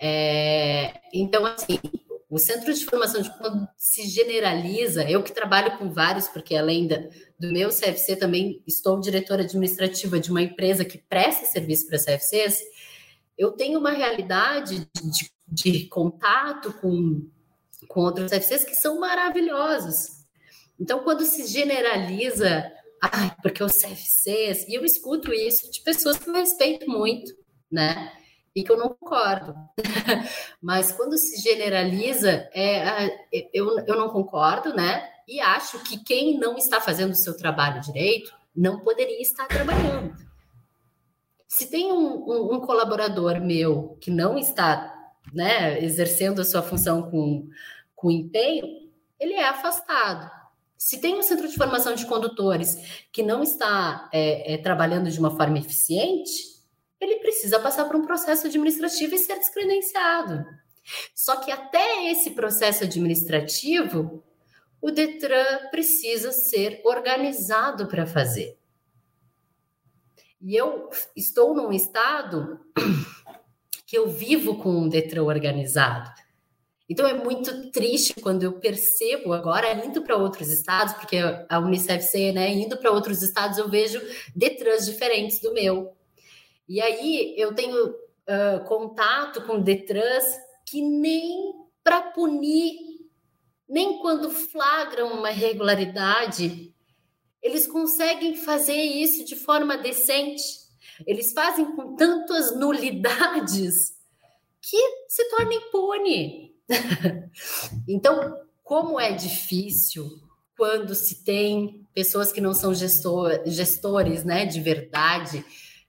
É, 0.00 1.00
então, 1.12 1.46
assim, 1.46 1.78
o 2.28 2.38
centro 2.38 2.74
de 2.74 2.84
formação 2.84 3.22
de 3.22 3.30
quando 3.38 3.68
se 3.76 4.08
generaliza, 4.08 5.08
eu 5.08 5.22
que 5.22 5.32
trabalho 5.32 5.78
com 5.78 5.92
vários, 5.92 6.26
porque 6.28 6.56
além 6.56 6.88
da, 6.88 6.96
do 7.38 7.52
meu 7.52 7.68
CFC 7.68 8.16
também 8.16 8.62
estou 8.66 8.98
diretora 8.98 9.42
administrativa 9.42 10.18
de 10.18 10.30
uma 10.30 10.42
empresa 10.42 10.84
que 10.84 10.98
presta 10.98 11.46
serviço 11.46 11.86
para 11.86 11.98
CFCs, 11.98 12.62
eu 13.38 13.52
tenho 13.52 13.78
uma 13.78 13.92
realidade 13.92 14.88
de, 14.92 15.10
de 15.10 15.30
contato 15.90 16.72
com, 16.74 17.28
com 17.88 18.00
outros 18.00 18.32
FCs 18.32 18.64
que 18.64 18.74
são 18.74 19.00
maravilhosos. 19.00 20.16
Então, 20.78 21.00
quando 21.00 21.24
se 21.24 21.46
generaliza, 21.46 22.70
porque 23.42 23.62
os 23.62 23.72
CFCs, 23.72 24.68
e 24.68 24.74
eu 24.74 24.84
escuto 24.84 25.32
isso 25.32 25.70
de 25.70 25.80
pessoas 25.80 26.18
que 26.18 26.28
eu 26.28 26.34
respeito 26.34 26.88
muito, 26.88 27.32
né? 27.70 28.12
E 28.54 28.62
que 28.62 28.72
eu 28.72 28.76
não 28.76 28.88
concordo. 28.88 29.54
Mas 30.62 30.92
quando 30.92 31.16
se 31.16 31.40
generaliza, 31.42 32.48
é, 32.54 33.06
eu, 33.52 33.78
eu 33.80 33.96
não 33.96 34.08
concordo, 34.08 34.74
né? 34.74 35.10
E 35.28 35.40
acho 35.40 35.78
que 35.80 36.02
quem 36.02 36.38
não 36.38 36.56
está 36.56 36.80
fazendo 36.80 37.10
o 37.10 37.16
seu 37.16 37.36
trabalho 37.36 37.80
direito 37.80 38.32
não 38.54 38.80
poderia 38.80 39.20
estar 39.20 39.46
trabalhando. 39.46 40.16
Se 41.48 41.70
tem 41.70 41.92
um, 41.92 42.24
um, 42.28 42.54
um 42.54 42.60
colaborador 42.60 43.40
meu 43.40 43.96
que 44.00 44.10
não 44.10 44.38
está 44.38 44.95
né, 45.32 45.82
exercendo 45.82 46.40
a 46.40 46.44
sua 46.44 46.62
função 46.62 47.10
com, 47.10 47.48
com 47.94 48.10
empenho, 48.10 48.90
ele 49.18 49.34
é 49.34 49.48
afastado. 49.48 50.30
Se 50.76 51.00
tem 51.00 51.16
um 51.18 51.22
centro 51.22 51.48
de 51.48 51.56
formação 51.56 51.94
de 51.94 52.06
condutores 52.06 53.06
que 53.10 53.22
não 53.22 53.42
está 53.42 54.08
é, 54.12 54.54
é, 54.54 54.58
trabalhando 54.58 55.10
de 55.10 55.18
uma 55.18 55.34
forma 55.34 55.58
eficiente, 55.58 56.56
ele 57.00 57.16
precisa 57.16 57.58
passar 57.58 57.86
por 57.86 57.96
um 57.96 58.06
processo 58.06 58.46
administrativo 58.46 59.14
e 59.14 59.18
ser 59.18 59.38
descredenciado. 59.38 60.44
Só 61.14 61.36
que 61.36 61.50
até 61.50 62.10
esse 62.10 62.30
processo 62.30 62.84
administrativo, 62.84 64.22
o 64.80 64.90
Detran 64.90 65.68
precisa 65.70 66.30
ser 66.30 66.80
organizado 66.84 67.86
para 67.88 68.06
fazer. 68.06 68.58
E 70.40 70.54
eu 70.54 70.88
estou 71.16 71.54
num 71.54 71.72
estado 71.72 72.60
que 73.86 73.96
eu 73.96 74.08
vivo 74.08 74.56
com 74.56 74.70
um 74.70 74.88
Detran 74.88 75.22
organizado. 75.22 76.10
Então 76.88 77.06
é 77.06 77.14
muito 77.14 77.70
triste 77.70 78.14
quando 78.20 78.44
eu 78.44 78.52
percebo 78.60 79.32
agora, 79.32 79.84
indo 79.84 80.02
para 80.02 80.16
outros 80.16 80.48
estados, 80.48 80.94
porque 80.94 81.16
a 81.48 81.58
Unicef 81.58 82.32
né, 82.32 82.52
indo 82.52 82.76
para 82.76 82.92
outros 82.92 83.22
estados, 83.22 83.58
eu 83.58 83.68
vejo 83.68 84.00
Detrans 84.34 84.86
diferentes 84.86 85.40
do 85.40 85.52
meu. 85.52 85.96
E 86.68 86.80
aí 86.80 87.34
eu 87.36 87.54
tenho 87.54 87.88
uh, 87.88 88.64
contato 88.66 89.42
com 89.42 89.60
Detrans 89.60 90.24
que 90.64 90.80
nem 90.80 91.54
para 91.82 92.02
punir, 92.02 92.74
nem 93.68 93.98
quando 93.98 94.30
flagram 94.30 95.12
uma 95.12 95.30
irregularidade, 95.30 96.72
eles 97.42 97.66
conseguem 97.66 98.36
fazer 98.36 98.80
isso 98.80 99.24
de 99.24 99.36
forma 99.36 99.76
decente. 99.76 100.65
Eles 101.04 101.32
fazem 101.32 101.74
com 101.74 101.96
tantas 101.96 102.56
nulidades 102.56 103.74
que 104.62 104.78
se 105.08 105.28
torna 105.30 105.54
impune. 105.54 106.54
então, 107.88 108.36
como 108.62 108.98
é 108.98 109.12
difícil 109.12 110.08
quando 110.56 110.94
se 110.94 111.22
tem 111.22 111.86
pessoas 111.94 112.32
que 112.32 112.40
não 112.40 112.54
são 112.54 112.74
gestor, 112.74 113.42
gestores 113.46 114.24
né, 114.24 114.46
de 114.46 114.60
verdade 114.60 115.44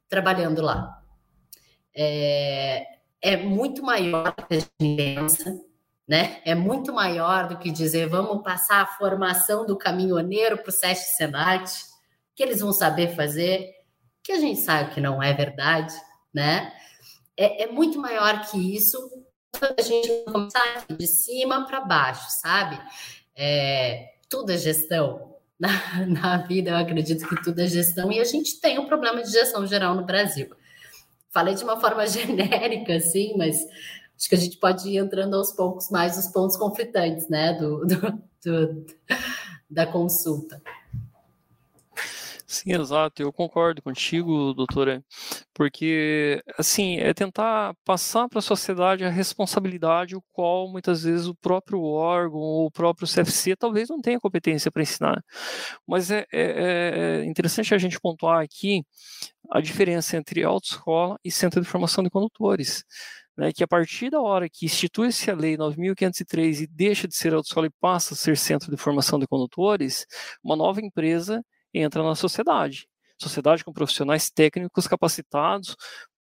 trabalhando 0.10 0.62
lá. 0.62 1.02
É, 1.96 2.86
é 3.22 3.38
muito 3.38 3.82
maior 3.82 4.28
a 4.28 4.48
pensa, 4.78 5.60
né? 6.08 6.42
É 6.46 6.54
muito 6.54 6.94
maior 6.94 7.48
do 7.48 7.58
que 7.58 7.72
dizer 7.72 8.08
vamos 8.08 8.44
passar 8.44 8.82
a 8.82 8.98
formação 8.98 9.66
do 9.66 9.78
caminhoneiro 9.78 10.58
para 10.58 10.70
o 10.70 10.72
SESC 10.72 11.16
Senat, 11.16 11.72
que 12.36 12.44
eles 12.44 12.60
vão 12.60 12.72
saber 12.72 13.16
fazer, 13.16 13.72
que 14.28 14.34
a 14.34 14.40
gente 14.42 14.60
sabe 14.60 14.94
que 14.94 15.00
não 15.00 15.24
é 15.24 15.34
verdade, 15.34 15.94
né? 16.34 16.74
É, 17.38 17.64
é 17.64 17.72
muito 17.72 17.98
maior 17.98 18.46
que 18.46 18.76
isso 18.76 18.98
a 19.78 19.82
gente 19.82 20.26
começar 20.30 20.86
de 20.90 21.08
cima 21.08 21.66
para 21.66 21.80
baixo, 21.80 22.28
sabe? 22.42 22.78
É, 23.34 24.16
tudo 24.30 24.52
é 24.52 24.58
gestão. 24.58 25.26
Na, 25.58 25.72
na 26.06 26.38
vida, 26.38 26.70
eu 26.70 26.76
acredito 26.76 27.28
que 27.28 27.42
tudo 27.42 27.60
é 27.60 27.66
gestão 27.66 28.12
e 28.12 28.20
a 28.20 28.24
gente 28.24 28.62
tem 28.62 28.78
um 28.78 28.86
problema 28.86 29.24
de 29.24 29.32
gestão 29.32 29.66
geral 29.66 29.96
no 29.96 30.06
Brasil. 30.06 30.52
Falei 31.32 31.56
de 31.56 31.64
uma 31.64 31.80
forma 31.80 32.06
genérica, 32.06 32.98
assim, 32.98 33.36
mas 33.36 33.66
acho 34.16 34.30
que 34.30 34.36
a 34.36 34.38
gente 34.38 34.58
pode 34.58 34.88
ir 34.88 34.98
entrando 34.98 35.36
aos 35.36 35.52
poucos 35.52 35.90
mais 35.90 36.16
nos 36.16 36.28
pontos 36.28 36.56
conflitantes, 36.58 37.28
né, 37.28 37.54
do, 37.54 37.88
do, 37.88 38.22
do 38.46 38.86
da 39.68 39.88
consulta. 39.88 40.62
Sim, 42.50 42.72
exato. 42.74 43.22
Eu 43.22 43.34
concordo 43.34 43.82
contigo, 43.82 44.54
doutora, 44.54 45.04
porque 45.54 46.42
assim 46.58 46.96
é 46.98 47.14
tentar 47.14 47.74
passar 47.84 48.30
para 48.30 48.40
a 48.40 48.42
sociedade 48.42 49.04
a 49.04 49.10
responsabilidade, 49.10 50.16
o 50.16 50.24
qual 50.32 50.70
muitas 50.72 51.04
vezes 51.04 51.28
o 51.28 51.36
próprio 51.36 51.82
órgão 51.84 52.40
ou 52.40 52.66
o 52.68 52.72
próprio 52.72 53.06
CFC 53.06 53.54
talvez 53.58 53.90
não 53.90 54.00
tenha 54.00 54.18
competência 54.20 54.72
para 54.72 54.82
ensinar. 54.82 55.22
Mas 55.86 56.10
é, 56.10 56.26
é, 56.32 57.20
é, 57.22 57.26
interessante 57.26 57.74
a 57.76 57.78
gente 57.78 58.00
pontuar 58.00 58.42
aqui 58.42 58.82
a 59.52 59.62
diferença 59.62 60.18
entre 60.18 60.44
autoescola 60.44 61.18
e 61.24 61.32
centro 61.32 61.62
de 61.62 61.68
formação 61.68 62.04
de 62.04 62.10
condutores. 62.10 62.84
Né, 63.38 63.52
que 63.54 63.64
a 63.64 63.68
partir 63.68 64.10
da 64.10 64.20
hora 64.20 64.50
que 64.50 64.66
institui-se 64.66 65.30
a 65.30 65.36
Lei 65.36 65.56
9.503 65.58 66.62
e 66.62 66.68
deixa 66.68 67.08
de 67.08 67.16
ser 67.16 67.36
autoescola 67.36 67.68
e 67.68 67.72
passa 67.80 68.16
a 68.16 68.18
ser 68.18 68.36
centro 68.36 68.72
de 68.72 68.78
formação 68.82 69.20
de 69.20 69.28
condutores, 69.28 70.08
uma 70.44 70.56
nova 70.56 70.82
empresa 70.82 71.44
entra 71.74 72.04
na 72.04 72.16
sociedade. 72.16 72.88
Sociedade 73.20 73.64
com 73.64 73.74
profissionais 73.74 74.30
técnicos 74.30 74.88
capacitados 74.88 75.76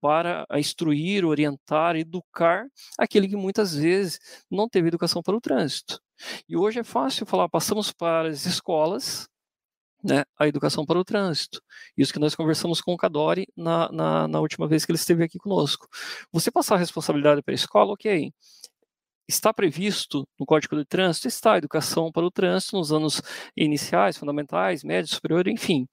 para 0.00 0.46
instruir, 0.54 1.24
orientar, 1.24 1.94
educar 1.96 2.66
aquele 2.98 3.28
que 3.28 3.36
muitas 3.36 3.74
vezes 3.74 4.18
não 4.50 4.68
teve 4.68 4.88
educação 4.88 5.22
para 5.22 5.36
o 5.36 5.40
trânsito. 5.40 6.00
E 6.48 6.56
hoje 6.56 6.80
é 6.80 6.84
fácil 6.84 7.26
falar, 7.26 7.48
passamos 7.48 7.92
para 7.92 8.28
as 8.28 8.46
escolas, 8.46 9.28
né, 10.02 10.24
a 10.38 10.48
educação 10.48 10.86
para 10.86 10.98
o 10.98 11.04
trânsito. 11.04 11.62
Isso 11.96 12.12
que 12.12 12.18
nós 12.18 12.34
conversamos 12.34 12.80
com 12.80 12.92
o 12.94 12.96
Cadori 12.96 13.46
na, 13.56 13.90
na, 13.92 14.28
na 14.28 14.40
última 14.40 14.66
vez 14.66 14.84
que 14.84 14.92
ele 14.92 14.98
esteve 14.98 15.24
aqui 15.24 15.38
conosco. 15.38 15.86
Você 16.32 16.50
passar 16.50 16.76
a 16.76 16.78
responsabilidade 16.78 17.42
para 17.42 17.52
a 17.52 17.54
escola, 17.54 17.92
ok. 17.92 18.32
Está 19.30 19.54
previsto 19.54 20.26
no 20.36 20.44
Código 20.44 20.76
de 20.76 20.84
Trânsito? 20.84 21.28
Está 21.28 21.52
a 21.52 21.58
educação 21.58 22.10
para 22.10 22.26
o 22.26 22.32
trânsito 22.32 22.76
nos 22.76 22.92
anos 22.92 23.22
iniciais, 23.56 24.16
fundamentais, 24.16 24.82
médio, 24.82 25.14
superior, 25.14 25.46
enfim. 25.46 25.86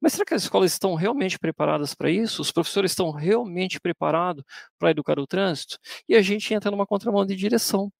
Mas 0.00 0.14
será 0.14 0.24
que 0.24 0.32
as 0.32 0.44
escolas 0.44 0.72
estão 0.72 0.94
realmente 0.94 1.38
preparadas 1.38 1.94
para 1.94 2.10
isso? 2.10 2.40
Os 2.40 2.50
professores 2.50 2.92
estão 2.92 3.10
realmente 3.10 3.78
preparados 3.78 4.42
para 4.78 4.92
educar 4.92 5.18
o 5.18 5.26
trânsito? 5.26 5.78
E 6.08 6.16
a 6.16 6.22
gente 6.22 6.54
entra 6.54 6.70
numa 6.70 6.86
contramão 6.86 7.26
de 7.26 7.36
direção. 7.36 7.92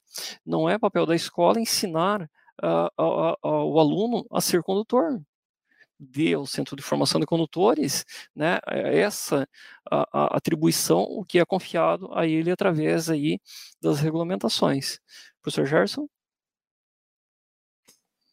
Não 0.47 0.67
é 0.67 0.79
papel 0.79 1.05
da 1.05 1.15
escola 1.15 1.61
ensinar 1.61 2.23
uh, 2.63 2.89
uh, 2.99 3.33
uh, 3.45 3.65
o 3.67 3.79
aluno 3.79 4.25
a 4.33 4.41
ser 4.41 4.63
condutor 4.63 5.21
dê 6.01 6.35
ao 6.35 6.47
Centro 6.47 6.75
de 6.75 6.83
Formação 6.83 7.21
de 7.21 7.27
Condutores 7.27 8.05
né, 8.35 8.59
essa 8.67 9.47
a, 9.91 10.09
a 10.13 10.37
atribuição, 10.37 11.03
o 11.03 11.25
que 11.25 11.39
é 11.39 11.45
confiado 11.45 12.09
a 12.15 12.27
ele 12.27 12.51
através 12.51 13.11
aí 13.11 13.39
das 13.81 14.01
regulamentações. 14.01 14.99
Professor 15.43 15.67
Gerson? 15.67 16.09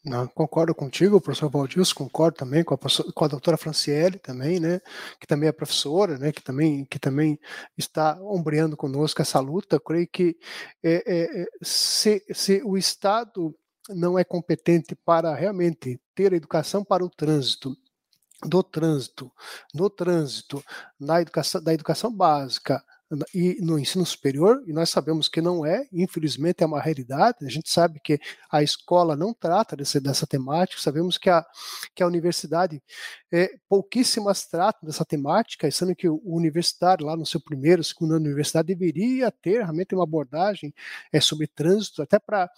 Não, 0.07 0.25
concordo 0.25 0.73
contigo, 0.73 1.19
professor 1.19 1.49
Valdilson, 1.49 1.93
concordo 1.93 2.37
também 2.37 2.63
com 2.63 2.73
a, 2.73 2.77
com 3.13 3.25
a 3.25 3.27
doutora 3.27 3.57
Franciele 3.57 4.17
também, 4.17 4.57
né, 4.57 4.79
que 5.19 5.27
também 5.27 5.49
é 5.49 5.51
professora, 5.51 6.17
né, 6.17 6.31
que 6.31 6.41
também, 6.41 6.85
que 6.85 6.97
também 6.97 7.37
está 7.77 8.17
ombreando 8.21 8.77
conosco 8.77 9.21
essa 9.21 9.39
luta. 9.41 9.79
Creio 9.79 10.07
que 10.07 10.37
é, 10.81 11.03
é, 11.05 11.41
é 11.43 11.45
se, 11.61 12.23
se 12.33 12.61
o 12.63 12.77
Estado 12.77 13.53
não 13.89 14.17
é 14.17 14.23
competente 14.23 14.95
para 14.95 15.33
realmente 15.33 15.99
ter 16.13 16.33
educação 16.33 16.83
para 16.83 17.03
o 17.03 17.09
trânsito, 17.09 17.75
do 18.43 18.61
trânsito, 18.61 19.31
no 19.73 19.89
trânsito, 19.89 20.63
na 20.99 21.21
educação, 21.21 21.61
da 21.61 21.73
educação 21.73 22.11
básica, 22.11 22.83
e 23.33 23.57
no 23.61 23.79
ensino 23.79 24.05
superior, 24.05 24.61
e 24.67 24.73
nós 24.73 24.89
sabemos 24.89 25.29
que 25.29 25.41
não 25.41 25.65
é, 25.65 25.87
infelizmente 25.93 26.63
é 26.63 26.65
uma 26.65 26.81
realidade, 26.81 27.45
a 27.45 27.49
gente 27.49 27.69
sabe 27.69 27.99
que 28.01 28.19
a 28.51 28.61
escola 28.61 29.15
não 29.15 29.33
trata 29.33 29.75
desse, 29.77 29.99
dessa 29.99 30.27
temática, 30.27 30.81
sabemos 30.81 31.17
que 31.17 31.29
a, 31.29 31.45
que 31.95 32.03
a 32.03 32.07
universidade, 32.07 32.81
é, 33.31 33.51
pouquíssimas 33.69 34.45
tratam 34.45 34.87
dessa 34.87 35.05
temática, 35.05 35.69
sendo 35.71 35.95
que 35.95 36.09
o 36.09 36.21
universitário, 36.25 37.05
lá 37.05 37.15
no 37.15 37.25
seu 37.25 37.39
primeiro, 37.39 37.83
segundo 37.83 38.11
ano 38.11 38.23
de 38.23 38.27
universidade, 38.27 38.67
deveria 38.67 39.31
ter 39.31 39.59
realmente 39.59 39.95
uma 39.95 40.03
abordagem 40.03 40.73
é, 41.11 41.21
sobre 41.21 41.47
trânsito, 41.47 42.01
até 42.01 42.19
para 42.19 42.49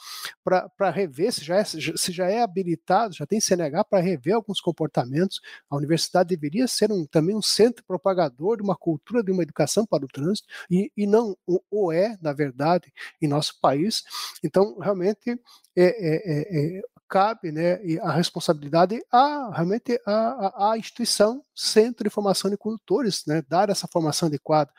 rever 0.89 1.31
se 1.31 1.43
já, 1.43 1.57
é, 1.57 1.63
se 1.63 2.11
já 2.11 2.27
é 2.27 2.41
habilitado, 2.41 3.13
já 3.13 3.25
tem 3.25 3.39
CNH 3.39 3.83
para 3.83 3.99
rever 3.99 4.33
alguns 4.33 4.59
comportamentos, 4.59 5.39
a 5.69 5.75
universidade 5.75 6.29
deveria 6.29 6.67
ser 6.67 6.91
um, 6.91 7.05
também 7.05 7.35
um 7.35 7.41
centro 7.41 7.83
propagador 7.85 8.57
de 8.57 8.63
uma 8.63 8.75
cultura 8.75 9.23
de 9.23 9.31
uma 9.31 9.43
educação 9.43 9.85
para 9.85 10.05
o 10.05 10.07
trânsito, 10.07 10.38
e, 10.69 10.91
e 10.95 11.07
não 11.07 11.37
o, 11.69 11.91
é, 11.91 12.17
na 12.21 12.33
verdade, 12.33 12.91
em 13.21 13.27
nosso 13.27 13.59
país. 13.61 14.03
Então, 14.43 14.77
realmente, 14.79 15.39
é, 15.75 15.83
é, 15.83 16.21
é, 16.25 16.77
é 16.77 16.81
cabe 17.09 17.51
né, 17.51 17.79
a 18.03 18.11
responsabilidade 18.11 19.01
a 19.11 19.51
realmente 19.51 19.99
a, 20.05 20.71
a, 20.71 20.77
instituição 20.77 21.43
Centro 21.55 22.03
de 22.03 22.09
Formação 22.11 22.51
de 22.51 22.57
Condutores, 22.57 23.25
né, 23.25 23.41
dar 23.49 23.69
essa 23.69 23.87
formação 23.87 24.27
adequada, 24.27 24.71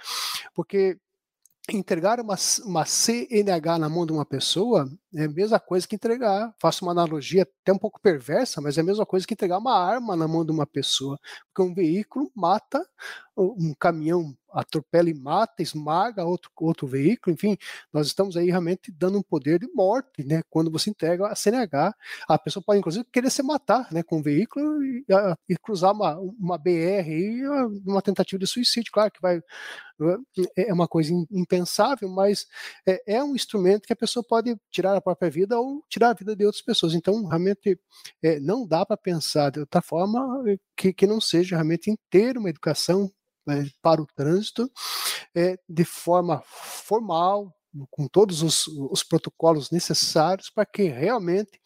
porque 0.55 0.97
entregar 1.73 2.21
uma, 2.21 2.37
uma 2.65 2.85
CNH 2.85 3.79
na 3.79 3.89
mão 3.89 4.07
de 4.07 4.13
uma 4.13 4.25
pessoa 4.25 4.91
é 5.15 5.25
a 5.25 5.29
mesma 5.29 5.61
coisa 5.61 5.87
que 5.87 5.95
entregar, 5.95 6.53
faço 6.61 6.85
uma 6.85 6.93
analogia 6.93 7.43
até 7.43 7.73
um 7.73 7.79
pouco 7.79 8.01
perversa, 8.01 8.61
mas 8.61 8.79
é 8.79 8.81
a 8.81 8.85
mesma 8.85 9.07
coisa 9.07 9.27
que 9.27 9.35
entregar 9.35 9.59
uma 9.59 9.77
arma 9.77 10.17
na 10.17 10.27
mão 10.27 10.45
de 10.45 10.53
uma 10.53 10.67
pessoa, 10.67 11.19
porque 11.47 11.69
um 11.69 11.75
veículo 11.75 12.31
mata, 12.35 12.85
um 13.41 13.75
caminhão 13.79 14.37
atropela 14.53 15.09
e 15.09 15.15
mata, 15.15 15.63
esmaga 15.63 16.25
outro, 16.25 16.51
outro 16.57 16.87
veículo, 16.87 17.35
enfim, 17.35 17.57
nós 17.93 18.07
estamos 18.07 18.37
aí 18.37 18.51
realmente 18.51 18.91
dando 18.91 19.19
um 19.19 19.23
poder 19.23 19.61
de 19.61 19.69
morte, 19.73 20.25
né, 20.25 20.43
quando 20.51 20.71
você 20.71 20.91
entrega 20.91 21.29
a 21.29 21.35
CNH, 21.35 21.95
a 22.29 22.39
pessoa 22.39 22.63
pode 22.65 22.81
inclusive 22.81 23.05
querer 23.13 23.31
se 23.31 23.43
matar, 23.43 23.87
né, 23.93 24.03
com 24.03 24.19
o 24.19 24.23
veículo 24.23 24.83
e, 24.83 25.05
e 25.49 25.57
cruzar 25.57 25.93
uma, 25.93 26.19
uma 26.19 26.59
BR 26.59 27.09
e 27.09 27.47
uma 27.87 28.03
tentativa 28.03 28.39
de 28.39 28.47
suicídio, 28.47 28.91
claro 28.93 29.11
que 29.11 29.21
vai, 29.21 29.41
é, 30.57 30.69
é 30.71 30.73
uma 30.73 30.89
coisa 30.89 31.13
impensável, 31.31 32.09
mas 32.09 32.47
é, 32.87 33.17
é 33.17 33.25
um 33.25 33.35
instrumento 33.35 33.87
que 33.87 33.93
a 33.93 33.97
pessoa 33.97 34.25
pode 34.27 34.57
tirar 34.71 34.97
a 34.97 35.01
própria 35.01 35.31
vida 35.31 35.59
ou 35.59 35.85
tirar 35.89 36.11
a 36.11 36.15
vida 36.15 36.35
de 36.35 36.45
outras 36.45 36.63
pessoas. 36.63 36.95
Então, 36.95 37.27
realmente, 37.27 37.79
é, 38.23 38.41
não 38.41 38.67
dá 38.67 38.85
para 38.87 38.97
pensar 38.97 39.51
de 39.51 39.61
outra 39.61 39.83
forma 39.83 40.43
é, 40.49 40.57
que, 40.77 40.93
que 40.93 41.07
não 41.07 41.21
seja 41.21 41.57
realmente 41.57 41.91
em 41.91 41.99
ter 42.11 42.39
uma 42.39 42.49
educação 42.49 43.11
é, 43.49 43.65
para 43.83 44.03
o 44.03 44.07
trânsito 44.07 44.71
é, 45.35 45.59
de 45.69 45.85
forma 45.85 46.43
formal, 46.45 47.55
com 47.89 48.09
todos 48.09 48.43
os, 48.43 48.67
os 48.67 49.03
protocolos 49.03 49.71
necessários 49.71 50.51
para 50.51 50.67
que 50.67 50.85
realmente 50.85 51.61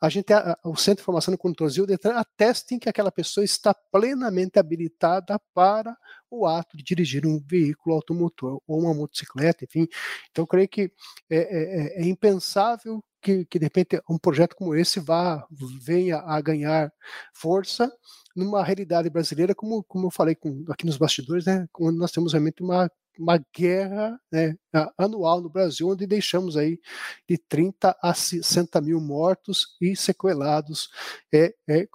a 0.00 0.08
gente, 0.08 0.32
a, 0.32 0.58
o 0.64 0.76
Centro 0.76 0.96
de 0.96 1.02
Informação 1.02 1.32
de 1.32 1.38
Condutores 1.38 1.76
e 1.76 1.80
o 1.80 1.86
Detran 1.86 2.16
atestem 2.16 2.78
que 2.78 2.88
aquela 2.88 3.12
pessoa 3.12 3.44
está 3.44 3.72
plenamente 3.92 4.58
habilitada 4.58 5.38
para 5.54 5.96
o 6.30 6.46
ato 6.46 6.76
de 6.76 6.82
dirigir 6.82 7.24
um 7.24 7.40
veículo 7.40 7.94
automotor 7.94 8.60
ou 8.66 8.80
uma 8.80 8.92
motocicleta, 8.92 9.64
enfim. 9.64 9.86
Então, 10.30 10.44
creio 10.44 10.68
que 10.68 10.90
é, 11.30 11.36
é, 11.36 12.00
é, 12.00 12.02
é 12.02 12.06
impensável 12.06 13.02
que, 13.24 13.44
que, 13.46 13.58
de 13.58 13.64
repente, 13.66 14.00
um 14.08 14.18
projeto 14.18 14.54
como 14.54 14.74
esse 14.74 15.00
vá, 15.00 15.46
venha 15.80 16.18
a 16.18 16.40
ganhar 16.40 16.92
força 17.32 17.90
numa 18.36 18.62
realidade 18.62 19.08
brasileira, 19.08 19.54
como, 19.54 19.82
como 19.84 20.06
eu 20.06 20.10
falei 20.10 20.34
com, 20.34 20.64
aqui 20.68 20.84
nos 20.86 20.98
bastidores, 20.98 21.46
né, 21.46 21.66
onde 21.80 21.98
nós 21.98 22.12
temos 22.12 22.32
realmente 22.32 22.62
uma 22.62 22.90
uma 23.18 23.40
guerra 23.56 24.18
né, 24.30 24.56
anual 24.98 25.40
no 25.40 25.48
Brasil, 25.48 25.88
onde 25.88 26.06
deixamos 26.06 26.56
aí 26.56 26.80
de 27.28 27.38
30 27.38 27.96
a 28.02 28.12
60 28.12 28.80
mil 28.80 29.00
mortos 29.00 29.76
e 29.80 29.94
sequelados, 29.96 30.88
é, 31.32 31.54
é, 31.68 31.86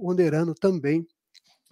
onerando 0.00 0.54
também 0.54 1.06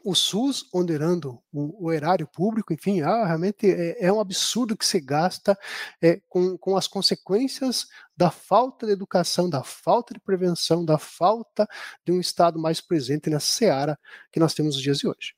o 0.04 0.14
SUS, 0.14 0.68
onerando 0.72 1.40
o, 1.52 1.86
o, 1.86 1.92
erário 1.92 2.26
público, 2.26 2.72
enfim, 2.72 3.00
ah, 3.02 3.26
realmente 3.26 3.70
é, 3.70 4.06
é, 4.06 4.12
um 4.12 4.20
absurdo 4.20 4.76
que 4.76 4.86
se 4.86 5.00
gasta 5.00 5.58
é, 6.02 6.20
com, 6.28 6.56
com 6.58 6.76
as 6.76 6.86
consequências 6.86 7.86
da 8.16 8.30
falta 8.30 8.86
de 8.86 8.92
educação, 8.92 9.48
da 9.48 9.62
falta 9.62 10.14
de 10.14 10.20
prevenção, 10.20 10.84
da 10.84 10.98
falta 10.98 11.66
de 12.04 12.12
um 12.12 12.20
Estado 12.20 12.58
mais 12.58 12.80
presente 12.80 13.30
nessa 13.30 13.46
seara 13.46 13.98
que 14.32 14.40
nós 14.40 14.54
temos 14.54 14.74
nos 14.74 14.82
dias 14.82 14.98
de 14.98 15.08
hoje. 15.08 15.34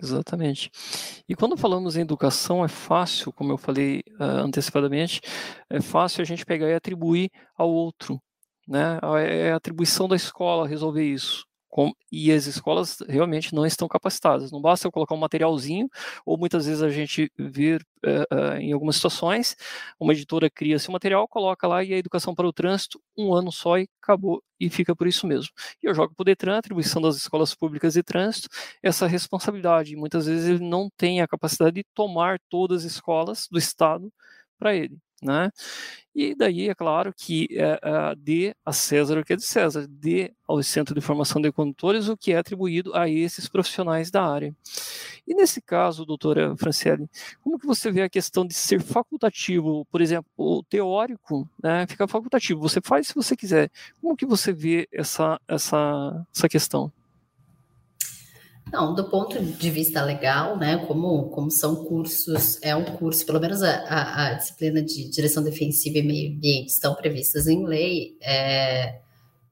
Exatamente. 0.00 0.70
E 1.28 1.34
quando 1.34 1.56
falamos 1.56 1.96
em 1.96 2.00
educação, 2.00 2.64
é 2.64 2.68
fácil, 2.68 3.32
como 3.32 3.52
eu 3.52 3.58
falei 3.58 4.02
uh, 4.18 4.44
antecipadamente, 4.44 5.20
é 5.68 5.80
fácil 5.80 6.22
a 6.22 6.24
gente 6.24 6.46
pegar 6.46 6.68
e 6.68 6.74
atribuir 6.74 7.30
ao 7.56 7.70
outro. 7.70 8.20
Né? 8.66 8.98
É 9.26 9.52
a 9.52 9.56
atribuição 9.56 10.08
da 10.08 10.16
escola 10.16 10.66
resolver 10.66 11.04
isso. 11.04 11.44
E 12.10 12.30
as 12.30 12.46
escolas 12.46 12.98
realmente 13.08 13.54
não 13.54 13.64
estão 13.64 13.88
capacitadas. 13.88 14.52
Não 14.52 14.60
basta 14.60 14.86
eu 14.86 14.92
colocar 14.92 15.14
um 15.14 15.18
materialzinho, 15.18 15.88
ou 16.26 16.36
muitas 16.36 16.66
vezes 16.66 16.82
a 16.82 16.90
gente 16.90 17.32
vê 17.38 17.76
uh, 17.76 18.34
uh, 18.34 18.56
em 18.58 18.72
algumas 18.72 18.96
situações, 18.96 19.56
uma 19.98 20.12
editora 20.12 20.50
cria 20.50 20.76
esse 20.76 20.90
material, 20.90 21.26
coloca 21.26 21.66
lá 21.66 21.82
e 21.82 21.94
a 21.94 21.98
educação 21.98 22.34
para 22.34 22.46
o 22.46 22.52
trânsito, 22.52 23.00
um 23.16 23.32
ano 23.34 23.50
só 23.50 23.78
e 23.78 23.88
acabou, 24.02 24.42
e 24.60 24.68
fica 24.68 24.94
por 24.94 25.06
isso 25.06 25.26
mesmo. 25.26 25.50
E 25.82 25.86
eu 25.88 25.94
jogo 25.94 26.14
para 26.14 26.22
o 26.22 26.24
Detran, 26.26 26.58
atribuição 26.58 27.00
das 27.00 27.16
escolas 27.16 27.54
públicas 27.54 27.94
de 27.94 28.02
trânsito, 28.02 28.48
essa 28.82 29.06
responsabilidade. 29.06 29.96
Muitas 29.96 30.26
vezes 30.26 30.48
ele 30.48 30.68
não 30.68 30.90
tem 30.96 31.22
a 31.22 31.28
capacidade 31.28 31.76
de 31.76 31.84
tomar 31.94 32.38
todas 32.50 32.84
as 32.84 32.92
escolas 32.92 33.48
do 33.50 33.58
Estado 33.58 34.12
para 34.58 34.74
ele. 34.74 34.98
Né? 35.22 35.50
E 36.14 36.34
daí, 36.34 36.68
é 36.68 36.74
claro, 36.74 37.14
que 37.16 37.48
é, 37.52 37.78
é, 37.82 38.14
dê 38.16 38.54
a 38.66 38.72
César 38.72 39.18
o 39.18 39.24
que 39.24 39.32
é 39.32 39.36
de 39.36 39.44
César, 39.44 39.86
dê 39.88 40.32
ao 40.46 40.62
Centro 40.62 40.94
de 40.94 41.00
Formação 41.00 41.40
de 41.40 41.50
Condutores 41.50 42.08
o 42.08 42.16
que 42.16 42.32
é 42.32 42.38
atribuído 42.38 42.94
a 42.94 43.08
esses 43.08 43.48
profissionais 43.48 44.10
da 44.10 44.22
área. 44.22 44.54
E 45.26 45.34
nesse 45.34 45.62
caso, 45.62 46.04
doutora 46.04 46.54
Franciele, 46.56 47.08
como 47.40 47.58
que 47.58 47.66
você 47.66 47.90
vê 47.90 48.02
a 48.02 48.10
questão 48.10 48.44
de 48.44 48.52
ser 48.52 48.82
facultativo, 48.82 49.86
por 49.90 50.00
exemplo, 50.02 50.28
o 50.36 50.62
teórico 50.62 51.48
né, 51.62 51.86
fica 51.86 52.06
facultativo, 52.08 52.60
você 52.60 52.80
faz 52.82 53.06
se 53.06 53.14
você 53.14 53.36
quiser. 53.36 53.70
Como 54.00 54.16
que 54.16 54.26
você 54.26 54.52
vê 54.52 54.88
essa, 54.92 55.40
essa, 55.48 56.26
essa 56.34 56.48
questão? 56.48 56.92
Não, 58.72 58.94
do 58.94 59.04
ponto 59.04 59.38
de 59.38 59.70
vista 59.70 60.02
legal, 60.02 60.56
né, 60.56 60.78
como, 60.86 61.28
como 61.28 61.50
são 61.50 61.84
cursos, 61.84 62.58
é 62.62 62.74
um 62.74 62.84
curso, 62.84 63.26
pelo 63.26 63.38
menos 63.38 63.62
a, 63.62 63.70
a, 63.84 64.26
a 64.28 64.32
disciplina 64.32 64.80
de 64.80 65.10
direção 65.10 65.42
defensiva 65.42 65.98
e 65.98 66.02
meio 66.02 66.32
ambiente 66.32 66.70
estão 66.70 66.94
previstas 66.94 67.46
em 67.46 67.66
lei, 67.66 68.16
é, 68.22 69.00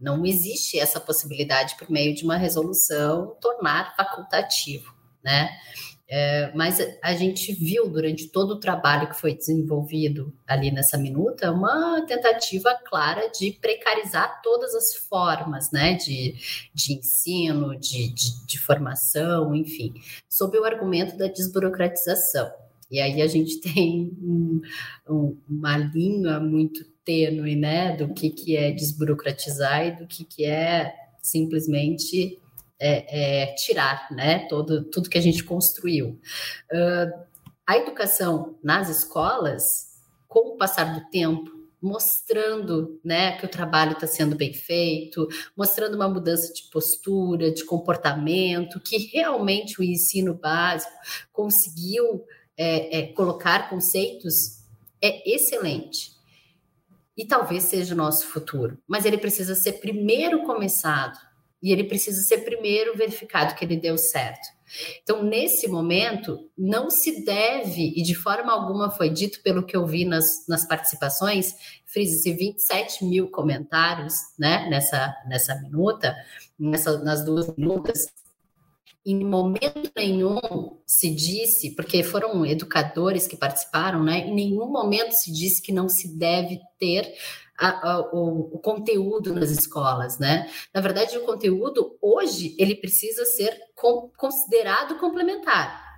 não 0.01 0.25
existe 0.25 0.79
essa 0.79 0.99
possibilidade 0.99 1.77
por 1.77 1.91
meio 1.91 2.15
de 2.15 2.25
uma 2.25 2.39
resolução 2.39 3.37
tornar 3.43 3.95
facultativo, 3.95 4.95
né? 5.23 5.51
É, 6.13 6.51
mas 6.57 6.81
a 7.01 7.15
gente 7.15 7.53
viu 7.53 7.89
durante 7.89 8.27
todo 8.27 8.55
o 8.55 8.59
trabalho 8.59 9.09
que 9.09 9.21
foi 9.21 9.33
desenvolvido 9.33 10.35
ali 10.45 10.73
nessa 10.73 10.99
minuta 10.99 11.53
uma 11.53 12.05
tentativa 12.05 12.75
clara 12.85 13.31
de 13.31 13.53
precarizar 13.53 14.43
todas 14.43 14.75
as 14.75 14.97
formas 14.97 15.71
né, 15.71 15.95
de, 15.95 16.35
de 16.75 16.95
ensino, 16.95 17.79
de, 17.79 18.09
de, 18.09 18.45
de 18.45 18.59
formação, 18.59 19.55
enfim, 19.55 19.95
sob 20.29 20.59
o 20.59 20.65
argumento 20.65 21.17
da 21.17 21.29
desburocratização. 21.29 22.51
E 22.91 23.01
aí 23.01 23.23
a 23.23 23.29
gente 23.29 23.61
tem 23.63 24.13
um, 24.21 24.61
um, 25.09 25.37
uma 25.49 25.77
linha 25.77 26.41
muito 26.41 26.85
tênue 27.05 27.55
né, 27.55 27.97
do 27.97 28.13
que, 28.13 28.31
que 28.31 28.57
é 28.57 28.73
desburocratizar 28.73 29.87
e 29.87 29.93
do 29.93 30.09
que, 30.09 30.25
que 30.25 30.45
é 30.45 30.93
simplesmente 31.23 32.37
é, 32.81 33.43
é, 33.43 33.55
tirar 33.55 34.09
né, 34.11 34.47
todo, 34.49 34.85
tudo 34.85 35.11
que 35.11 35.19
a 35.19 35.23
gente 35.23 35.45
construiu. 35.45 36.19
Uh, 36.73 37.31
a 37.67 37.77
educação 37.77 38.59
nas 38.65 38.89
escolas, 38.89 39.91
com 40.27 40.55
o 40.55 40.57
passar 40.57 40.99
do 40.99 41.09
tempo, 41.11 41.61
mostrando 41.81 43.01
né, 43.05 43.39
que 43.39 43.47
o 43.47 43.49
trabalho 43.49 43.93
está 43.93 44.07
sendo 44.07 44.35
bem 44.35 44.53
feito, 44.53 45.29
mostrando 45.57 45.95
uma 45.95 46.09
mudança 46.09 46.53
de 46.53 46.65
postura, 46.71 47.51
de 47.51 47.65
comportamento, 47.65 48.81
que 48.81 48.97
realmente 49.13 49.81
o 49.81 49.85
ensino 49.85 50.35
básico 50.35 50.93
conseguiu 51.33 52.25
é, 52.57 52.99
é, 52.99 53.07
colocar 53.13 53.71
conceitos, 53.71 54.65
é 55.01 55.31
excelente. 55.31 56.13
E 57.17 57.27
talvez 57.27 57.65
seja 57.65 57.95
o 57.95 57.97
nosso 57.97 58.27
futuro, 58.27 58.79
mas 58.87 59.05
ele 59.05 59.19
precisa 59.19 59.55
ser 59.55 59.75
primeiro 59.75 60.43
começado 60.43 61.30
e 61.63 61.73
ele 61.73 61.85
precisa 61.85 62.21
ser 62.23 62.39
primeiro 62.39 62.97
verificado 62.97 63.55
que 63.55 63.65
ele 63.65 63.77
deu 63.77 63.99
certo. 63.99 64.49
Então, 65.03 65.23
nesse 65.23 65.67
momento, 65.67 66.49
não 66.57 66.91
se 66.91 67.25
deve, 67.25 67.93
e 67.97 68.03
de 68.03 68.15
forma 68.15 68.53
alguma 68.53 68.91
foi 68.91 69.11
dito 69.11 69.43
pelo 69.43 69.65
que 69.65 69.77
eu 69.77 69.85
vi 69.85 70.05
nas, 70.05 70.47
nas 70.49 70.67
participações, 70.67 71.55
frisa-se 71.87 72.33
27 72.33 73.05
mil 73.05 73.29
comentários 73.31 74.15
né, 74.39 74.69
nessa, 74.71 75.13
nessa 75.27 75.61
minuta, 75.61 76.15
nessa, 76.59 76.99
nas 77.03 77.25
duas 77.25 77.55
minutas, 77.57 78.07
em 79.05 79.25
momento 79.25 79.91
nenhum 79.97 80.39
se 80.87 81.11
disse, 81.11 81.75
porque 81.75 82.03
foram 82.03 82.45
educadores 82.45 83.27
que 83.27 83.37
participaram, 83.37 84.05
né? 84.05 84.19
Em 84.19 84.35
nenhum 84.35 84.71
momento 84.71 85.13
se 85.13 85.33
disse 85.33 85.63
que 85.63 85.73
não 85.73 85.89
se 85.89 86.17
deve 86.19 86.61
ter 86.79 87.15
a, 87.61 87.93
a, 87.93 88.01
o, 88.01 88.55
o, 88.55 88.59
conteúdo 88.59 89.35
nas 89.35 89.51
escolas, 89.51 90.19
né? 90.19 90.51
Na 90.73 90.81
verdade, 90.81 91.19
o 91.19 91.27
conteúdo 91.27 91.99
hoje 92.01 92.57
ele 92.59 92.75
precisa 92.75 93.25
ser 93.27 93.55
com, 93.75 94.11
considerado 94.17 94.99
complementar. 94.99 95.91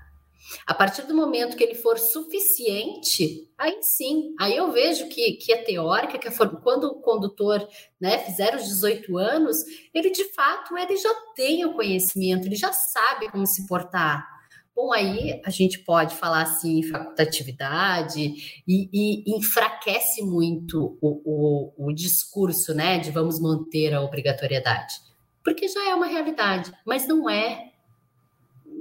A 0.66 0.74
partir 0.74 1.02
do 1.02 1.14
momento 1.14 1.56
que 1.56 1.62
ele 1.62 1.76
for 1.76 1.98
suficiente, 1.98 3.48
aí 3.56 3.78
sim, 3.80 4.34
aí 4.40 4.56
eu 4.56 4.72
vejo 4.72 5.08
que, 5.08 5.34
que 5.34 5.52
é 5.52 5.62
teórica, 5.62 6.18
que 6.18 6.26
é, 6.26 6.32
quando 6.62 6.84
o 6.84 7.00
condutor 7.00 7.66
né, 8.00 8.18
fizer 8.18 8.56
os 8.56 8.64
18 8.64 9.16
anos, 9.16 9.58
ele 9.94 10.10
de 10.10 10.24
fato 10.34 10.76
ele 10.76 10.96
já 10.96 11.14
tem 11.36 11.64
o 11.64 11.74
conhecimento, 11.74 12.46
ele 12.46 12.56
já 12.56 12.72
sabe 12.72 13.30
como 13.30 13.46
se 13.46 13.68
portar. 13.68 14.31
Bom, 14.74 14.92
aí 14.92 15.40
a 15.44 15.50
gente 15.50 15.78
pode 15.80 16.14
falar 16.14 16.42
assim 16.42 16.78
em 16.78 16.82
facultatividade 16.82 18.62
e, 18.66 18.88
e 18.92 19.36
enfraquece 19.36 20.22
muito 20.22 20.96
o, 21.00 21.20
o, 21.24 21.88
o 21.88 21.92
discurso 21.92 22.74
né, 22.74 22.98
de 22.98 23.10
vamos 23.10 23.38
manter 23.38 23.92
a 23.92 24.00
obrigatoriedade. 24.00 24.94
Porque 25.44 25.68
já 25.68 25.90
é 25.90 25.94
uma 25.94 26.06
realidade, 26.06 26.72
mas 26.86 27.06
não 27.06 27.28
é 27.28 27.72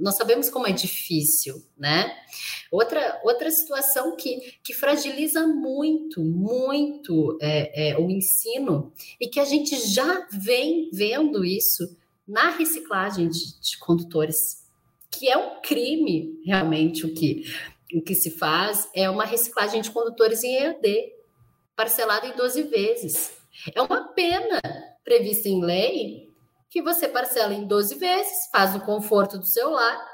nós 0.02 0.16
sabemos 0.16 0.50
como 0.50 0.66
é 0.66 0.72
difícil, 0.72 1.64
né? 1.78 2.12
Outra, 2.72 3.22
outra 3.24 3.52
situação 3.52 4.16
que, 4.16 4.58
que 4.64 4.74
fragiliza 4.74 5.46
muito, 5.46 6.24
muito 6.24 7.38
é, 7.40 7.92
é, 7.92 7.98
o 7.98 8.10
ensino 8.10 8.92
e 9.20 9.28
que 9.28 9.40
a 9.40 9.46
gente 9.46 9.78
já 9.88 10.28
vem 10.32 10.90
vendo 10.92 11.46
isso 11.46 11.96
na 12.28 12.50
reciclagem 12.50 13.30
de, 13.30 13.60
de 13.60 13.78
condutores 13.78 14.62
que 15.12 15.30
é 15.30 15.38
um 15.38 15.62
crime, 15.62 16.42
realmente, 16.46 17.06
o 17.06 17.14
que, 17.14 17.44
o 17.94 18.02
que 18.02 18.16
se 18.16 18.32
faz 18.32 18.90
é 18.96 19.10
uma 19.10 19.26
reciclagem 19.26 19.82
de 19.82 19.92
condutores 19.92 20.44
em 20.44 20.56
EAD, 20.56 21.14
parcelada 21.76 22.26
em 22.28 22.36
12 22.36 22.64
vezes. 22.64 23.38
É 23.76 23.82
uma 23.82 24.08
pena 24.10 24.62
prevista 25.04 25.50
em 25.50 25.64
lei 25.64 26.32
que 26.70 26.82
você 26.82 27.08
parcela 27.08 27.54
em 27.54 27.68
12 27.68 27.96
vezes, 27.96 28.50
faz 28.50 28.74
no 28.74 28.82
conforto 28.82 29.38
do 29.38 29.46
seu 29.46 29.70
lar. 29.70 30.10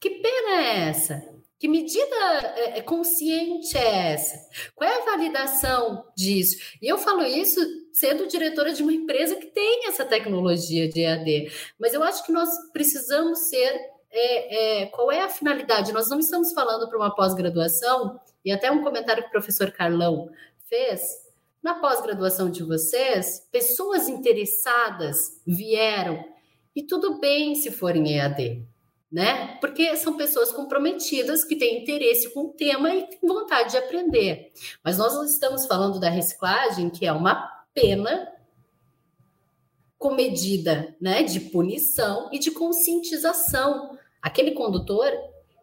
Que 0.00 0.10
pena 0.10 0.62
é 0.62 0.88
essa? 0.88 1.35
Que 1.58 1.68
medida 1.68 2.16
é, 2.56 2.78
é 2.78 2.82
consciente 2.82 3.76
é 3.76 4.12
essa? 4.12 4.36
Qual 4.74 4.88
é 4.88 5.00
a 5.00 5.04
validação 5.04 6.04
disso? 6.16 6.56
E 6.82 6.86
eu 6.86 6.98
falo 6.98 7.22
isso 7.22 7.60
sendo 7.92 8.26
diretora 8.26 8.74
de 8.74 8.82
uma 8.82 8.92
empresa 8.92 9.36
que 9.36 9.46
tem 9.46 9.86
essa 9.88 10.04
tecnologia 10.04 10.88
de 10.88 11.00
EAD. 11.00 11.50
Mas 11.78 11.94
eu 11.94 12.02
acho 12.02 12.24
que 12.26 12.32
nós 12.32 12.50
precisamos 12.72 13.48
ser 13.48 13.96
é, 14.10 14.82
é, 14.82 14.86
qual 14.86 15.12
é 15.12 15.22
a 15.22 15.28
finalidade? 15.28 15.92
Nós 15.92 16.08
não 16.08 16.18
estamos 16.18 16.52
falando 16.52 16.88
para 16.88 16.98
uma 16.98 17.14
pós-graduação, 17.14 18.18
e 18.44 18.50
até 18.50 18.70
um 18.70 18.82
comentário 18.82 19.22
que 19.22 19.28
o 19.28 19.32
professor 19.32 19.70
Carlão 19.70 20.30
fez, 20.68 21.26
na 21.62 21.74
pós-graduação 21.74 22.50
de 22.50 22.62
vocês, 22.62 23.46
pessoas 23.50 24.08
interessadas 24.08 25.40
vieram, 25.46 26.24
e 26.74 26.82
tudo 26.82 27.18
bem 27.18 27.54
se 27.54 27.70
forem 27.70 28.16
EAD, 28.16 28.66
né? 29.16 29.56
Porque 29.62 29.96
são 29.96 30.14
pessoas 30.14 30.52
comprometidas 30.52 31.42
que 31.42 31.56
têm 31.56 31.80
interesse 31.80 32.34
com 32.34 32.40
o 32.40 32.52
tema 32.52 32.94
e 32.94 33.06
têm 33.06 33.18
vontade 33.22 33.70
de 33.70 33.78
aprender. 33.78 34.52
Mas 34.84 34.98
nós 34.98 35.14
não 35.14 35.24
estamos 35.24 35.66
falando 35.66 35.98
da 35.98 36.10
reciclagem, 36.10 36.90
que 36.90 37.06
é 37.06 37.12
uma 37.14 37.50
pena 37.72 38.30
comedida, 39.96 40.94
né, 41.00 41.22
de 41.22 41.40
punição 41.40 42.28
e 42.30 42.38
de 42.38 42.50
conscientização. 42.50 43.96
Aquele 44.20 44.50
condutor, 44.50 45.10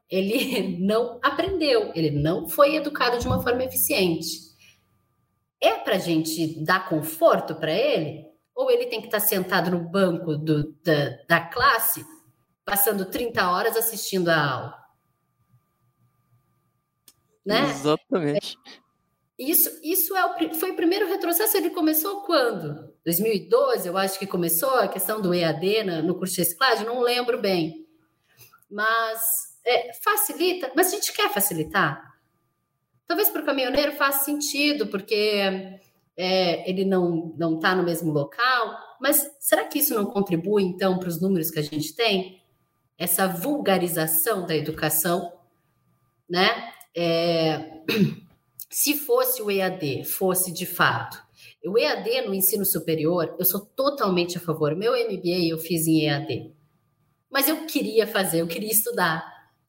ele 0.10 0.76
não 0.84 1.20
aprendeu, 1.22 1.92
ele 1.94 2.10
não 2.10 2.50
foi 2.50 2.78
educado 2.78 3.20
de 3.20 3.28
uma 3.28 3.44
forma 3.44 3.64
eficiente. 3.64 4.32
É 5.62 5.76
para 5.76 5.98
a 5.98 6.00
gente 6.00 6.60
dar 6.66 6.90
conforto 6.90 7.54
para 7.54 7.72
ele? 7.72 8.26
Ou 8.56 8.72
ele 8.72 8.88
tem 8.88 9.00
que 9.00 9.06
estar 9.06 9.20
tá 9.20 9.28
sentado 9.28 9.70
no 9.70 9.88
banco 9.92 10.36
do, 10.36 10.74
da, 10.84 11.18
da 11.30 11.40
classe, 11.40 12.04
passando 12.66 13.06
30 13.06 13.50
horas 13.50 13.78
assistindo 13.78 14.30
a 14.30 14.38
aula? 14.38 14.84
Né? 17.46 17.70
Exatamente. 17.70 18.58
Isso, 19.38 19.70
isso 19.84 20.16
é 20.16 20.26
o, 20.26 20.56
foi 20.56 20.72
o 20.72 20.76
primeiro 20.76 21.08
retrocesso. 21.08 21.58
Ele 21.58 21.72
começou 21.72 22.22
quando? 22.22 22.94
2012, 23.04 23.88
eu 23.88 23.98
acho 23.98 24.18
que 24.18 24.28
começou 24.28 24.70
a 24.76 24.88
questão 24.88 25.20
do 25.22 25.34
EAD 25.34 25.84
na, 25.84 26.02
no 26.02 26.16
curso 26.16 26.36
de 26.36 26.42
reciclagem, 26.42 26.86
não 26.86 27.02
lembro 27.02 27.42
bem. 27.42 27.86
Mas 28.70 29.20
é, 29.66 29.94
facilita, 29.94 30.72
mas 30.76 30.88
a 30.88 30.92
gente 30.92 31.12
quer 31.12 31.32
facilitar. 31.34 32.14
Talvez 33.06 33.30
para 33.30 33.42
o 33.42 33.46
caminhoneiro 33.46 33.94
faça 33.94 34.24
sentido, 34.24 34.88
porque 34.88 35.80
é, 36.16 36.70
ele 36.70 36.86
não 36.86 37.34
não 37.38 37.56
está 37.56 37.76
no 37.76 37.84
mesmo 37.84 38.12
local. 38.12 38.78
Mas 39.02 39.30
será 39.40 39.66
que 39.66 39.80
isso 39.80 39.94
não 39.94 40.06
contribui 40.06 40.64
então 40.64 40.98
para 40.98 41.10
os 41.10 41.20
números 41.20 41.52
que 41.52 41.60
a 41.60 41.64
gente 41.64 41.94
tem? 41.96 42.43
Essa 42.98 43.28
vulgarização 43.28 44.46
da 44.46 44.56
educação, 44.56 45.34
né? 46.30 46.72
É... 46.96 47.82
Se 48.70 48.98
fosse 48.98 49.40
o 49.40 49.52
EAD, 49.52 50.04
fosse 50.04 50.52
de 50.52 50.66
fato. 50.66 51.22
O 51.64 51.78
EAD 51.78 52.24
no 52.24 52.34
ensino 52.34 52.66
superior, 52.66 53.36
eu 53.38 53.46
sou 53.46 53.62
totalmente 53.62 54.38
a 54.38 54.42
favor. 54.42 54.76
Meu 54.76 54.94
MBA 54.94 55.48
eu 55.50 55.60
fiz 55.60 55.86
em 55.86 56.08
EAD. 56.08 56.52
Mas 57.30 57.48
eu 57.48 57.66
queria 57.66 58.08
fazer, 58.08 58.42
eu 58.42 58.48
queria 58.48 58.72
estudar. 58.72 59.24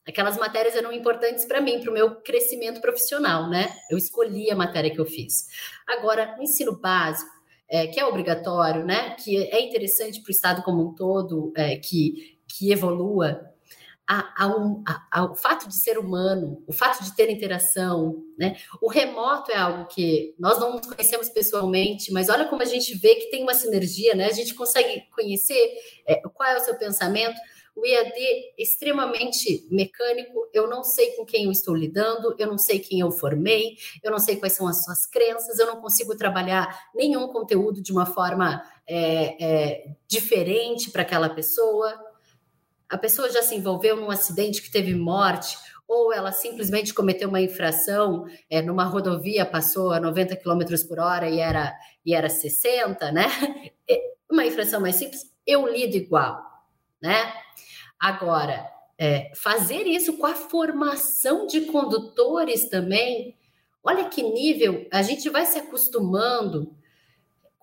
Aquelas 0.07 0.37
matérias 0.37 0.75
eram 0.75 0.91
importantes 0.91 1.45
para 1.45 1.59
mim, 1.59 1.79
para 1.79 1.89
o 1.89 1.93
meu 1.93 2.15
crescimento 2.21 2.79
profissional, 2.79 3.49
né? 3.49 3.75
Eu 3.89 3.97
escolhi 3.97 4.51
a 4.51 4.55
matéria 4.55 4.91
que 4.91 4.99
eu 4.99 5.05
fiz. 5.05 5.47
Agora, 5.87 6.35
no 6.35 6.43
ensino 6.43 6.79
básico, 6.79 7.29
é, 7.67 7.87
que 7.87 7.99
é 7.99 8.05
obrigatório, 8.05 8.85
né? 8.85 9.15
Que 9.15 9.37
é 9.37 9.61
interessante 9.61 10.21
para 10.21 10.29
o 10.29 10.31
Estado 10.31 10.61
como 10.61 10.89
um 10.89 10.93
todo, 10.93 11.51
é, 11.55 11.77
que, 11.77 12.34
que 12.57 12.71
evolua 12.71 13.53
a, 14.07 14.45
a 14.45 14.55
a, 14.87 15.21
ao 15.21 15.35
fato 15.35 15.67
de 15.67 15.75
ser 15.75 15.97
humano, 15.97 16.63
o 16.67 16.73
fato 16.73 17.03
de 17.03 17.15
ter 17.15 17.29
interação, 17.29 18.23
né? 18.37 18.55
O 18.81 18.87
remoto 18.87 19.51
é 19.51 19.57
algo 19.57 19.87
que 19.87 20.35
nós 20.37 20.59
não 20.59 20.73
nos 20.73 20.85
conhecemos 20.85 21.29
pessoalmente, 21.29 22.11
mas 22.13 22.29
olha 22.29 22.45
como 22.45 22.61
a 22.61 22.65
gente 22.65 22.95
vê 22.97 23.15
que 23.15 23.31
tem 23.31 23.41
uma 23.41 23.55
sinergia, 23.55 24.13
né? 24.13 24.27
A 24.27 24.33
gente 24.33 24.53
consegue 24.53 25.03
conhecer 25.11 25.73
é, 26.07 26.21
qual 26.29 26.49
é 26.49 26.57
o 26.57 26.63
seu 26.63 26.75
pensamento. 26.75 27.35
O 27.75 27.85
EAD 27.85 28.13
é 28.15 28.61
extremamente 28.61 29.67
mecânico, 29.69 30.47
eu 30.53 30.69
não 30.69 30.81
sei 30.81 31.11
com 31.11 31.25
quem 31.25 31.45
eu 31.45 31.51
estou 31.51 31.75
lidando, 31.75 32.33
eu 32.39 32.47
não 32.47 32.57
sei 32.57 32.79
quem 32.79 33.01
eu 33.01 33.11
formei, 33.11 33.75
eu 34.01 34.11
não 34.11 34.19
sei 34.19 34.37
quais 34.37 34.53
são 34.53 34.65
as 34.65 34.85
suas 34.85 35.05
crenças, 35.05 35.59
eu 35.59 35.65
não 35.65 35.81
consigo 35.81 36.15
trabalhar 36.15 36.89
nenhum 36.95 37.27
conteúdo 37.27 37.81
de 37.81 37.91
uma 37.91 38.05
forma 38.05 38.63
é, 38.87 39.43
é, 39.43 39.85
diferente 40.07 40.89
para 40.89 41.01
aquela 41.01 41.27
pessoa 41.27 41.93
a 42.89 42.97
pessoa 42.97 43.29
já 43.29 43.41
se 43.41 43.55
envolveu 43.55 43.95
num 43.95 44.11
acidente 44.11 44.61
que 44.61 44.71
teve 44.71 44.93
morte, 44.93 45.57
ou 45.87 46.11
ela 46.13 46.31
simplesmente 46.31 46.93
cometeu 46.93 47.29
uma 47.29 47.41
infração 47.41 48.25
é, 48.49 48.61
numa 48.61 48.85
rodovia, 48.85 49.45
passou 49.45 49.91
a 49.91 49.99
90 49.99 50.35
km 50.37 50.61
por 50.87 50.99
hora 50.99 51.29
e 51.29 51.39
era, 51.39 51.73
e 52.05 52.13
era 52.13 52.29
60, 52.29 53.11
né? 53.11 53.25
É, 53.87 54.01
uma 54.31 54.43
infração 54.43 54.81
mais 54.81 54.95
simples, 54.95 55.31
eu 55.45 55.67
lido 55.67 55.95
igual, 55.95 56.41
né? 56.99 57.31
Agora, 57.99 58.67
é, 58.97 59.31
fazer 59.35 59.85
isso 59.85 60.17
com 60.17 60.25
a 60.25 60.33
formação 60.33 61.45
de 61.45 61.61
condutores 61.61 62.67
também, 62.67 63.37
olha 63.83 64.09
que 64.09 64.23
nível, 64.23 64.87
a 64.91 65.03
gente 65.03 65.29
vai 65.29 65.45
se 65.45 65.59
acostumando 65.59 66.75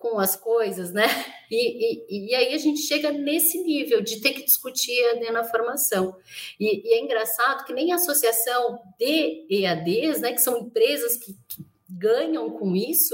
com 0.03 0.19
as 0.19 0.35
coisas, 0.35 0.91
né? 0.91 1.07
E, 1.55 2.01
e, 2.09 2.31
e, 2.31 2.35
aí 2.35 2.55
a 2.55 2.57
gente 2.57 2.81
chega 2.81 3.11
nesse 3.11 3.61
nível 3.61 4.01
de 4.01 4.19
ter 4.19 4.31
que 4.31 4.43
discutir 4.43 4.91
EAD 4.91 5.31
na 5.31 5.43
formação. 5.43 6.17
E, 6.59 6.81
e, 6.83 6.93
é 6.95 6.99
engraçado 6.99 7.63
que 7.63 7.71
nem 7.71 7.91
a 7.91 7.95
associação 7.95 8.79
de 8.97 9.45
EADs, 9.51 10.19
né, 10.19 10.33
que 10.33 10.41
são 10.41 10.57
empresas 10.57 11.15
que, 11.17 11.33
que 11.47 11.63
ganham 11.87 12.49
com 12.49 12.75
isso, 12.75 13.13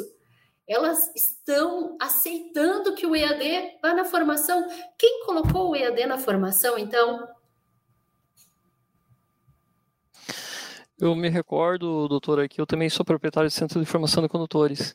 elas 0.66 1.14
estão 1.14 1.98
aceitando 2.00 2.96
que 2.96 3.06
o 3.06 3.14
EAD 3.14 3.80
vá 3.82 3.94
na 3.94 4.06
formação. 4.06 4.66
Quem 4.98 5.26
colocou 5.26 5.72
o 5.72 5.76
EAD 5.76 6.06
na 6.06 6.18
formação, 6.18 6.78
então? 6.78 7.28
Eu 11.02 11.16
me 11.16 11.30
recordo, 11.30 12.10
doutor, 12.10 12.46
que 12.50 12.60
eu 12.60 12.66
também 12.68 12.90
sou 12.90 13.06
proprietário 13.06 13.50
do 13.50 13.54
Centro 13.54 13.80
de 13.80 13.86
Formação 13.86 14.22
de 14.22 14.28
Condutores. 14.28 14.94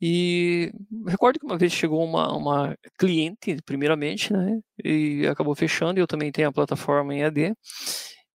E 0.00 0.72
recordo 1.06 1.40
que 1.40 1.46
uma 1.46 1.58
vez 1.58 1.72
chegou 1.72 2.04
uma, 2.04 2.32
uma 2.32 2.78
cliente, 2.96 3.56
primeiramente, 3.64 4.32
né, 4.32 4.60
e 4.84 5.26
acabou 5.26 5.54
fechando, 5.56 5.98
e 5.98 6.02
eu 6.02 6.06
também 6.06 6.30
tenho 6.30 6.48
a 6.48 6.52
plataforma 6.52 7.12
em 7.12 7.24
AD, 7.24 7.54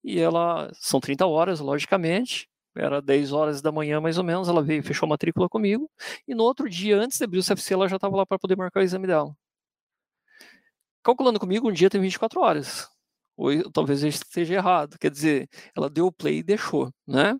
e 0.03 0.19
ela, 0.19 0.69
são 0.73 0.99
30 0.99 1.25
horas, 1.25 1.59
logicamente, 1.61 2.49
era 2.75 3.01
10 3.01 3.31
horas 3.31 3.61
da 3.61 3.71
manhã 3.71 4.01
mais 4.01 4.17
ou 4.17 4.23
menos, 4.23 4.49
ela 4.49 4.63
veio, 4.63 4.83
fechou 4.83 5.05
a 5.07 5.09
matrícula 5.09 5.47
comigo, 5.47 5.89
e 6.27 6.35
no 6.35 6.43
outro 6.43 6.69
dia, 6.69 6.97
antes 6.97 7.17
de 7.19 7.23
abrir 7.23 7.39
o 7.39 7.43
CFC, 7.43 7.73
ela 7.73 7.87
já 7.87 7.97
estava 7.97 8.17
lá 8.17 8.25
para 8.25 8.39
poder 8.39 8.57
marcar 8.57 8.81
o 8.81 8.83
exame 8.83 9.07
dela. 9.07 9.33
Calculando 11.03 11.39
comigo, 11.39 11.69
um 11.69 11.73
dia 11.73 11.89
tem 11.89 12.01
24 12.01 12.41
horas, 12.41 12.89
ou 13.41 13.71
talvez 13.71 14.03
eu 14.03 14.09
esteja 14.09 14.55
errado, 14.55 14.97
quer 14.99 15.09
dizer, 15.09 15.49
ela 15.75 15.89
deu 15.89 16.07
o 16.07 16.11
play 16.11 16.37
e 16.39 16.43
deixou, 16.43 16.91
né? 17.07 17.33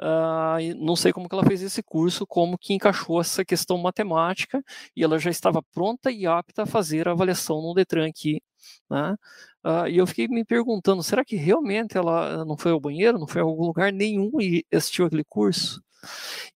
Uh, 0.00 0.74
não 0.76 0.94
sei 0.94 1.12
como 1.12 1.28
que 1.28 1.34
ela 1.34 1.44
fez 1.44 1.60
esse 1.60 1.82
curso, 1.82 2.26
como 2.26 2.56
que 2.56 2.72
encaixou 2.72 3.20
essa 3.20 3.44
questão 3.44 3.76
matemática 3.78 4.62
e 4.96 5.02
ela 5.02 5.18
já 5.18 5.30
estava 5.30 5.60
pronta 5.62 6.10
e 6.10 6.24
apta 6.26 6.62
a 6.62 6.66
fazer 6.66 7.08
a 7.08 7.12
avaliação 7.12 7.60
no 7.60 7.74
Detran 7.74 8.08
aqui, 8.08 8.40
né? 8.88 9.16
Uh, 9.64 9.88
e 9.88 9.98
eu 9.98 10.06
fiquei 10.06 10.28
me 10.28 10.44
perguntando, 10.44 11.02
será 11.02 11.24
que 11.24 11.36
realmente 11.36 11.98
ela 11.98 12.44
não 12.44 12.56
foi 12.56 12.72
ao 12.72 12.80
banheiro, 12.80 13.18
não 13.18 13.26
foi 13.26 13.42
a 13.42 13.44
algum 13.44 13.64
lugar 13.66 13.92
nenhum 13.92 14.40
e 14.40 14.64
assistiu 14.72 15.06
aquele 15.06 15.24
curso? 15.24 15.82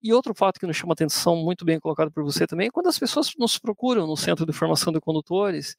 E 0.02 0.12
outro 0.12 0.34
fato 0.34 0.60
que 0.60 0.66
nos 0.66 0.76
chama 0.76 0.92
atenção, 0.92 1.36
muito 1.36 1.64
bem 1.64 1.80
colocado 1.80 2.10
por 2.12 2.24
você 2.24 2.46
também, 2.46 2.68
é 2.68 2.70
quando 2.70 2.88
as 2.88 2.98
pessoas 2.98 3.32
nos 3.38 3.58
procuram 3.58 4.06
no 4.06 4.16
Centro 4.16 4.46
de 4.46 4.52
Formação 4.52 4.92
de 4.92 5.00
Condutores, 5.00 5.76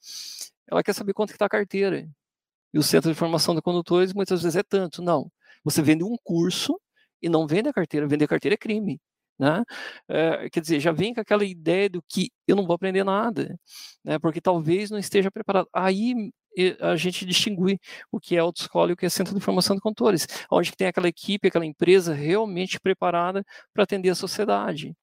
ela 0.67 0.83
quer 0.83 0.93
saber 0.93 1.13
quanto 1.13 1.31
está 1.31 1.45
a 1.45 1.49
carteira. 1.49 2.07
E 2.73 2.79
o 2.79 2.83
Centro 2.83 3.11
de 3.11 3.17
Formação 3.17 3.55
de 3.55 3.61
Condutores 3.61 4.13
muitas 4.13 4.41
vezes 4.41 4.55
é 4.57 4.63
tanto. 4.63 5.01
Não, 5.01 5.31
você 5.63 5.81
vende 5.81 6.03
um 6.03 6.15
curso 6.23 6.79
e 7.21 7.29
não 7.29 7.47
vende 7.47 7.69
a 7.69 7.73
carteira. 7.73 8.07
Vender 8.07 8.25
a 8.25 8.27
carteira 8.27 8.55
é 8.55 8.57
crime. 8.57 8.99
Né? 9.39 9.63
É, 10.07 10.49
quer 10.49 10.61
dizer, 10.61 10.79
já 10.79 10.91
vem 10.91 11.13
com 11.13 11.21
aquela 11.21 11.43
ideia 11.43 11.89
do 11.89 12.01
que 12.07 12.31
eu 12.47 12.55
não 12.55 12.65
vou 12.65 12.75
aprender 12.75 13.03
nada, 13.03 13.59
né? 14.03 14.19
porque 14.19 14.39
talvez 14.39 14.91
não 14.91 14.99
esteja 14.99 15.31
preparado. 15.31 15.67
Aí 15.73 16.31
a 16.79 16.95
gente 16.95 17.25
distingue 17.25 17.79
o 18.11 18.19
que 18.19 18.35
é 18.35 18.39
autoescola 18.39 18.91
e 18.91 18.93
o 18.93 18.97
que 18.97 19.05
é 19.05 19.09
centro 19.09 19.33
de 19.33 19.41
formação 19.41 19.75
de 19.75 19.81
condutores, 19.81 20.27
onde 20.51 20.71
tem 20.71 20.87
aquela 20.87 21.07
equipe, 21.07 21.47
aquela 21.47 21.65
empresa 21.65 22.13
realmente 22.13 22.79
preparada 22.79 23.43
para 23.73 23.83
atender 23.83 24.09
a 24.09 24.15
sociedade. 24.15 24.95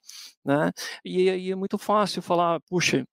Né? 0.45 0.71
E 1.05 1.29
aí 1.29 1.51
é 1.51 1.57
muito 1.57 1.77
fácil 1.77 2.23
falar, 2.23 2.61
puxa, 2.69 3.05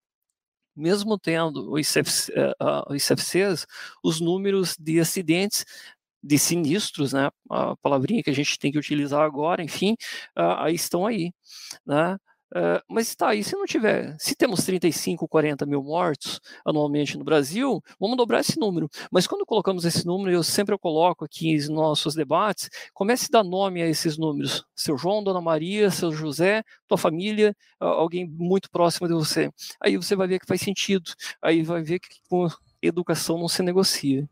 mesmo 0.77 1.17
tendo 1.17 1.73
os, 1.73 1.89
ICFC, 1.89 2.31
uh, 2.61 2.93
os 2.93 3.03
ICFCs, 3.03 3.65
os 4.03 4.21
números 4.21 4.75
de 4.79 4.99
acidentes 4.99 5.65
de 6.21 6.37
sinistros, 6.37 7.13
né, 7.13 7.29
a 7.49 7.75
palavrinha 7.77 8.23
que 8.23 8.29
a 8.29 8.33
gente 8.33 8.59
tem 8.59 8.71
que 8.71 8.77
utilizar 8.77 9.21
agora, 9.21 9.63
enfim, 9.63 9.95
uh, 10.37 10.67
estão 10.69 11.05
aí, 11.05 11.31
né, 11.85 12.17
Uh, 12.55 12.81
mas 12.87 13.09
está 13.09 13.29
aí, 13.29 13.43
se 13.43 13.55
não 13.55 13.65
tiver, 13.65 14.15
se 14.17 14.33
temos 14.33 14.63
35, 14.63 15.27
40 15.27 15.65
mil 15.65 15.83
mortos 15.83 16.39
anualmente 16.63 17.17
no 17.17 17.23
Brasil, 17.23 17.83
vamos 17.99 18.15
dobrar 18.15 18.39
esse 18.39 18.57
número. 18.57 18.89
Mas 19.11 19.27
quando 19.27 19.45
colocamos 19.45 19.83
esse 19.83 20.05
número, 20.05 20.31
eu 20.31 20.43
sempre 20.43 20.73
eu 20.73 20.79
coloco 20.79 21.25
aqui 21.25 21.55
nos 21.55 21.69
nossos 21.69 22.15
debates, 22.15 22.69
comece 22.93 23.25
a 23.29 23.39
dar 23.39 23.43
nome 23.43 23.81
a 23.81 23.87
esses 23.87 24.17
números. 24.17 24.65
Seu 24.73 24.97
João, 24.97 25.23
Dona 25.23 25.41
Maria, 25.41 25.91
seu 25.91 26.11
José, 26.11 26.63
tua 26.87 26.97
família, 26.97 27.55
alguém 27.79 28.25
muito 28.25 28.69
próximo 28.69 29.07
de 29.07 29.13
você. 29.13 29.51
Aí 29.81 29.97
você 29.97 30.15
vai 30.15 30.27
ver 30.27 30.39
que 30.39 30.45
faz 30.45 30.61
sentido. 30.61 31.11
Aí 31.41 31.63
vai 31.63 31.81
ver 31.81 31.99
que 31.99 32.07
com 32.29 32.47
educação 32.81 33.37
não 33.37 33.49
se 33.49 33.61
negocia. 33.61 34.27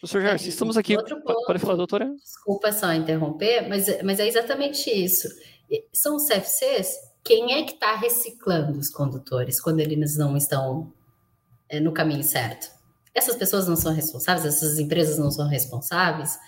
Professor 0.00 0.20
Gerson, 0.20 0.46
é, 0.46 0.48
estamos 0.48 0.76
aqui. 0.76 0.94
Ponto, 0.96 1.44
pode 1.46 1.58
falar, 1.58 1.76
doutora? 1.76 2.14
Desculpa 2.22 2.70
só 2.72 2.92
interromper, 2.92 3.68
mas, 3.68 3.86
mas 4.02 4.20
é 4.20 4.26
exatamente 4.26 4.90
isso. 4.90 5.28
São 5.92 6.16
os 6.16 6.26
CFCs, 6.26 6.96
quem 7.24 7.54
é 7.54 7.64
que 7.64 7.72
está 7.72 7.96
reciclando 7.96 8.78
os 8.78 8.88
condutores 8.88 9.60
quando 9.60 9.80
eles 9.80 10.16
não 10.16 10.36
estão 10.36 10.92
é, 11.68 11.80
no 11.80 11.92
caminho 11.92 12.22
certo? 12.22 12.70
Essas 13.14 13.36
pessoas 13.36 13.66
não 13.66 13.76
são 13.76 13.92
responsáveis, 13.92 14.44
essas 14.44 14.78
empresas 14.78 15.18
não 15.18 15.30
são 15.30 15.48
responsáveis, 15.48 16.38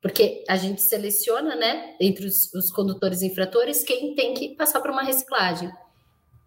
porque 0.00 0.44
a 0.48 0.56
gente 0.56 0.82
seleciona, 0.82 1.56
né, 1.56 1.96
entre 2.00 2.26
os, 2.26 2.52
os 2.54 2.70
condutores 2.70 3.22
infratores, 3.22 3.82
quem 3.82 4.14
tem 4.14 4.34
que 4.34 4.54
passar 4.54 4.80
por 4.80 4.90
uma 4.90 5.02
reciclagem. 5.02 5.72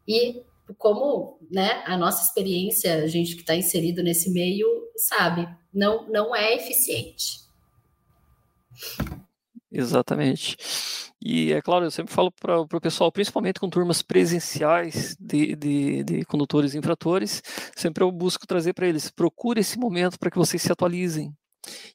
E 0.07 0.43
como 0.77 1.39
né, 1.49 1.83
a 1.85 1.97
nossa 1.97 2.23
experiência, 2.23 3.03
a 3.03 3.07
gente 3.07 3.35
que 3.35 3.41
está 3.41 3.55
inserido 3.55 4.03
nesse 4.03 4.29
meio 4.29 4.67
sabe, 4.95 5.47
não, 5.73 6.07
não 6.09 6.35
é 6.35 6.55
eficiente. 6.55 7.45
Exatamente. 9.77 10.55
E 11.21 11.51
é 11.51 11.61
claro, 11.61 11.85
eu 11.85 11.91
sempre 11.91 12.13
falo 12.13 12.31
para 12.31 12.61
o 12.61 12.81
pessoal, 12.81 13.11
principalmente 13.11 13.59
com 13.59 13.69
turmas 13.69 14.01
presenciais 14.01 15.17
de, 15.19 15.53
de, 15.55 16.03
de, 16.03 16.25
condutores 16.25 16.75
infratores, 16.75 17.41
sempre 17.75 18.01
eu 18.03 18.11
busco 18.11 18.47
trazer 18.47 18.73
para 18.73 18.87
eles, 18.87 19.11
procure 19.11 19.59
esse 19.59 19.77
momento 19.77 20.17
para 20.17 20.31
que 20.31 20.37
vocês 20.37 20.61
se 20.61 20.71
atualizem. 20.71 21.33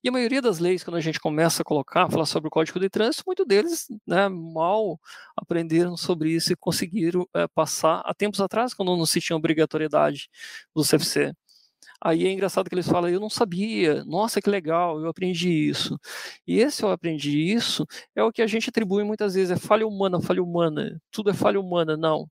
E 0.04 0.08
a 0.08 0.12
maioria 0.12 0.42
das 0.42 0.58
leis, 0.58 0.84
quando 0.84 0.96
a 0.96 1.00
gente 1.00 1.20
começa 1.20 1.62
a 1.62 1.64
colocar, 1.64 2.10
falar 2.10 2.26
sobre 2.26 2.48
o 2.48 2.50
Código 2.50 2.78
de 2.80 2.90
Trânsito, 2.90 3.22
muitos 3.26 3.46
deles 3.46 3.86
né, 4.06 4.28
mal 4.28 4.98
aprenderam 5.36 5.96
sobre 5.96 6.32
isso 6.32 6.52
e 6.52 6.56
conseguiram 6.56 7.26
é, 7.34 7.46
passar 7.48 8.02
há 8.04 8.12
tempos 8.14 8.40
atrás, 8.40 8.74
quando 8.74 8.96
não 8.96 9.06
se 9.06 9.20
tinha 9.20 9.36
obrigatoriedade 9.36 10.28
do 10.74 10.82
CFC. 10.82 11.32
Aí 12.02 12.26
é 12.26 12.32
engraçado 12.32 12.68
que 12.68 12.74
eles 12.74 12.88
falam, 12.88 13.10
eu 13.10 13.20
não 13.20 13.28
sabia, 13.30 14.04
nossa, 14.04 14.40
que 14.40 14.48
legal, 14.48 15.00
eu 15.00 15.08
aprendi 15.08 15.50
isso. 15.68 15.98
E 16.46 16.58
esse 16.58 16.82
eu 16.82 16.90
aprendi 16.90 17.30
isso 17.52 17.86
é 18.14 18.22
o 18.22 18.32
que 18.32 18.40
a 18.42 18.46
gente 18.46 18.70
atribui 18.70 19.04
muitas 19.04 19.34
vezes, 19.34 19.50
é 19.50 19.56
falha 19.56 19.86
humana, 19.86 20.20
falha 20.20 20.42
humana, 20.42 21.00
tudo 21.10 21.30
é 21.30 21.34
falha 21.34 21.60
humana, 21.60 21.96
não. 21.96 22.28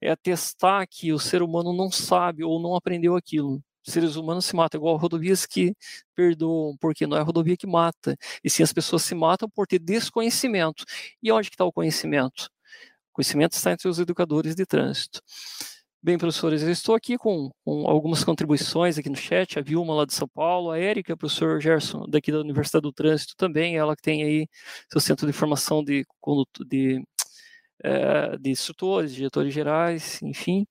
É 0.00 0.10
atestar 0.10 0.86
que 0.88 1.12
o 1.12 1.18
ser 1.18 1.42
humano 1.42 1.72
não 1.74 1.90
sabe 1.90 2.44
ou 2.44 2.60
não 2.60 2.76
aprendeu 2.76 3.16
aquilo. 3.16 3.62
Seres 3.86 4.16
humanos 4.16 4.46
se 4.46 4.56
matam, 4.56 4.78
igual 4.78 4.96
rodovias 4.96 5.44
que 5.46 5.74
perdoam, 6.14 6.76
porque 6.80 7.06
não 7.06 7.16
é 7.16 7.20
a 7.20 7.22
rodovia 7.22 7.56
que 7.56 7.66
mata, 7.66 8.16
e 8.42 8.48
sim 8.50 8.62
as 8.62 8.72
pessoas 8.72 9.02
se 9.02 9.14
matam 9.14 9.48
por 9.50 9.66
ter 9.66 9.78
desconhecimento. 9.78 10.84
E 11.22 11.30
onde 11.30 11.48
está 11.48 11.64
o 11.64 11.72
conhecimento? 11.72 12.48
O 13.12 13.14
conhecimento 13.14 13.52
está 13.54 13.72
entre 13.72 13.88
os 13.88 13.98
educadores 13.98 14.54
de 14.54 14.66
trânsito. 14.66 15.20
Bem, 16.04 16.18
professores, 16.18 16.62
eu 16.62 16.70
estou 16.70 16.94
aqui 16.94 17.16
com, 17.16 17.50
com, 17.64 17.88
algumas 17.88 18.22
contribuições 18.22 18.98
aqui 18.98 19.08
no 19.08 19.16
chat, 19.16 19.58
a 19.58 19.62
Vilma 19.62 19.94
lá 19.94 20.04
de 20.04 20.12
São 20.12 20.28
Paulo, 20.28 20.70
a 20.70 20.78
Érica, 20.78 21.16
professor 21.16 21.58
Gerson, 21.62 22.04
daqui 22.06 22.30
da 22.30 22.40
Universidade 22.40 22.82
do 22.82 22.92
Trânsito 22.92 23.34
também, 23.38 23.78
ela 23.78 23.96
que 23.96 24.02
tem 24.02 24.22
aí 24.22 24.46
seu 24.92 25.00
centro 25.00 25.26
de 25.26 25.32
formação 25.32 25.82
de, 25.82 26.04
de, 26.68 27.02
é, 27.82 28.36
de 28.36 28.50
instrutores, 28.50 29.14
diretores 29.14 29.54
gerais, 29.54 30.20
enfim. 30.22 30.66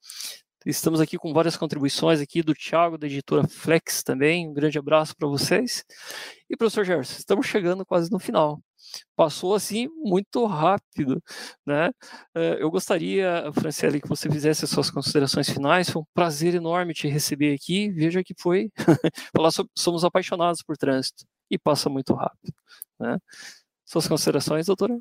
Estamos 0.68 1.02
aqui 1.02 1.18
com 1.18 1.34
várias 1.34 1.58
contribuições 1.58 2.22
aqui 2.22 2.44
do 2.44 2.54
Thiago, 2.54 2.96
da 3.00 3.08
editora 3.08 3.48
Flex 3.48 4.04
também, 4.04 4.48
um 4.48 4.54
grande 4.54 4.78
abraço 4.78 5.16
para 5.18 5.28
vocês. 5.28 5.84
E, 6.48 6.56
professor 6.56 6.86
Gerson, 6.86 7.16
estamos 7.18 7.48
chegando 7.48 7.84
quase 7.84 8.12
no 8.12 8.20
final 8.20 8.62
passou 9.16 9.54
assim 9.54 9.88
muito 9.98 10.46
rápido, 10.46 11.22
né? 11.66 11.92
Eh, 12.36 12.58
eu 12.60 12.70
gostaria, 12.72 13.52
Franciele, 13.54 14.02
que 14.02 14.08
você 14.08 14.30
fizesse 14.30 14.66
as 14.66 14.72
suas 14.72 14.90
considerações 14.90 15.50
finais. 15.50 15.90
Foi 15.90 16.02
um 16.02 16.06
prazer 16.14 16.56
enorme 16.56 16.94
te 16.94 17.08
receber 17.08 17.54
aqui. 17.54 17.90
Veja 17.92 18.24
que 18.24 18.34
foi 18.38 18.70
falar 19.36 19.52
sobre 19.52 19.72
somos 19.78 20.04
apaixonados 20.04 20.62
por 20.64 20.78
trânsito 20.78 21.26
e 21.50 21.58
passa 21.58 21.90
muito 21.90 22.14
rápido, 22.14 22.54
né? 23.00 23.18
Suas 23.86 24.08
considerações, 24.08 24.66
doutora? 24.66 24.98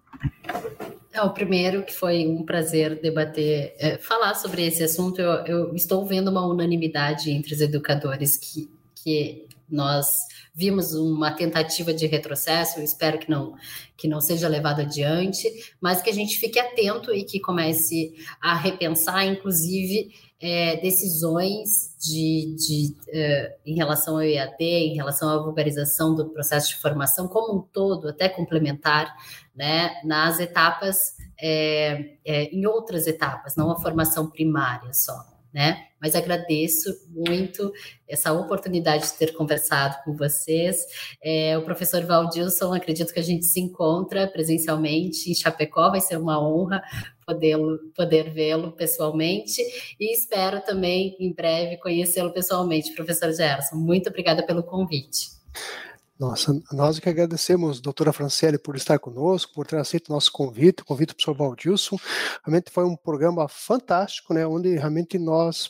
É, 1.13 1.23
o 1.23 1.31
primeiro 1.31 1.85
que 1.85 1.95
foi 1.95 2.27
um 2.27 2.43
prazer 2.45 3.01
debater, 3.01 3.75
é, 3.79 3.99
falar 3.99 4.35
sobre 4.35 4.67
esse 4.67 4.83
assunto. 4.83 5.21
Eu, 5.21 5.47
eu, 5.47 5.75
estou 5.75 6.05
vendo 6.07 6.31
uma 6.31 6.47
unanimidade 6.47 7.31
entre 7.31 7.55
os 7.55 7.61
educadores 7.61 8.37
que, 8.37 8.71
que 8.95 9.47
nós 9.75 10.07
vimos 10.55 10.93
uma 10.95 11.33
tentativa 11.33 11.95
de 11.95 12.07
retrocesso, 12.07 12.79
eu 12.79 12.85
espero 12.85 13.19
que 13.19 13.31
não, 13.31 13.55
que 13.97 14.07
não 14.07 14.21
seja 14.21 14.49
levado 14.49 14.81
adiante, 14.81 15.49
mas 15.81 16.03
que 16.03 16.11
a 16.11 16.13
gente 16.13 16.39
fique 16.39 16.59
atento 16.59 17.13
e 17.13 17.25
que 17.25 17.41
comece 17.41 18.15
a 18.41 18.55
repensar, 18.55 19.27
inclusive, 19.27 20.13
é, 20.39 20.77
decisões 20.77 21.97
de, 22.01 22.57
de 22.57 22.97
é, 23.09 23.57
em 23.65 23.77
relação 23.77 24.17
ao 24.17 24.23
EAD, 24.23 24.61
em 24.61 24.97
relação 24.97 25.29
à 25.29 25.39
vulgarização 25.39 26.15
do 26.15 26.29
processo 26.31 26.69
de 26.69 26.77
formação 26.77 27.29
como 27.29 27.59
um 27.59 27.63
todo, 27.63 28.09
até 28.09 28.29
complementar, 28.29 29.15
né, 29.55 30.01
nas 30.05 30.41
etapas, 30.41 31.17
é, 31.41 32.17
é 32.25 32.45
em 32.55 32.67
outras 32.67 33.07
etapas, 33.07 33.55
não 33.57 33.71
a 33.71 33.81
formação 33.81 34.29
primária 34.29 34.93
só 34.93 35.32
né? 35.53 35.87
Mas 36.01 36.17
agradeço 36.17 36.91
muito 37.11 37.73
essa 38.09 38.33
oportunidade 38.33 39.05
de 39.05 39.13
ter 39.19 39.33
conversado 39.33 40.03
com 40.05 40.17
vocês. 40.17 40.85
É, 41.23 41.57
o 41.57 41.65
professor 41.65 42.05
Valdilson, 42.05 42.75
acredito 42.75 43.13
que 43.13 43.21
a 43.21 43.25
gente 43.25 43.45
se 43.45 43.61
encontra 43.61 44.27
presencialmente 44.27 45.31
em 45.31 45.35
Chapecó, 45.35 45.91
vai 45.91 46.01
ser 46.01 46.17
uma 46.17 46.43
honra 46.43 46.83
poder, 47.25 47.57
poder 47.95 48.31
vê-lo 48.31 48.73
pessoalmente 48.73 49.63
e 50.01 50.13
espero 50.13 50.61
também 50.63 51.17
em 51.21 51.33
breve 51.33 51.77
conhecê-lo 51.77 52.33
pessoalmente, 52.33 52.95
professor 52.95 53.33
Gerson. 53.33 53.77
Muito 53.77 54.09
obrigada 54.09 54.43
pelo 54.45 54.63
convite. 54.63 55.31
Nossa, 56.23 56.53
nós 56.71 57.01
que 57.01 57.09
agradecemos, 57.09 57.81
doutora 57.81 58.13
Franciele, 58.13 58.57
por 58.57 58.77
estar 58.77 58.97
conosco, 59.01 59.53
por 59.53 59.67
ter 59.67 59.77
aceito 59.79 60.09
o 60.09 60.13
nosso 60.13 60.31
convite, 60.31 60.81
o 60.83 60.85
convite 60.85 61.09
do 61.09 61.15
professor 61.17 61.35
Valdilson. 61.37 61.97
Realmente 62.47 62.71
foi 62.71 62.85
um 62.85 62.95
programa 62.95 63.49
fantástico, 63.49 64.33
né, 64.33 64.47
onde 64.47 64.69
realmente 64.77 65.19
nós, 65.19 65.69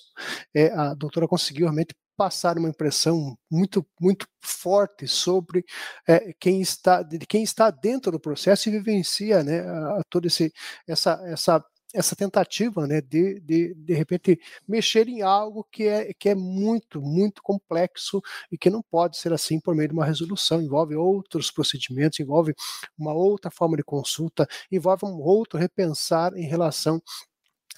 é, 0.54 0.66
a 0.74 0.92
doutora 0.92 1.26
conseguiu 1.26 1.64
realmente 1.64 1.94
passar 2.18 2.58
uma 2.58 2.68
impressão 2.68 3.34
muito 3.50 3.84
muito 3.98 4.26
forte 4.42 5.08
sobre 5.08 5.64
é, 6.06 6.34
quem 6.38 6.60
está 6.60 7.02
de 7.02 7.18
quem 7.20 7.42
está 7.42 7.70
dentro 7.70 8.12
do 8.12 8.20
processo 8.20 8.68
e 8.68 8.72
vivencia 8.72 9.42
né 9.42 9.64
toda 10.10 10.26
esse 10.26 10.52
essa 10.86 11.18
essa 11.24 11.64
essa 11.92 12.16
tentativa 12.16 12.86
né, 12.86 13.00
de, 13.00 13.40
de, 13.40 13.74
de 13.74 13.94
repente, 13.94 14.40
mexer 14.66 15.08
em 15.08 15.22
algo 15.22 15.66
que 15.70 15.84
é, 15.84 16.12
que 16.14 16.28
é 16.28 16.34
muito, 16.34 17.00
muito 17.00 17.42
complexo 17.42 18.22
e 18.50 18.56
que 18.56 18.70
não 18.70 18.82
pode 18.82 19.18
ser 19.18 19.32
assim 19.32 19.60
por 19.60 19.74
meio 19.74 19.88
de 19.88 19.94
uma 19.94 20.04
resolução. 20.04 20.62
Envolve 20.62 20.94
outros 20.96 21.50
procedimentos, 21.50 22.18
envolve 22.20 22.54
uma 22.98 23.12
outra 23.12 23.50
forma 23.50 23.76
de 23.76 23.84
consulta, 23.84 24.48
envolve 24.70 25.04
um 25.04 25.20
outro 25.20 25.58
repensar 25.58 26.34
em 26.36 26.46
relação 26.46 27.02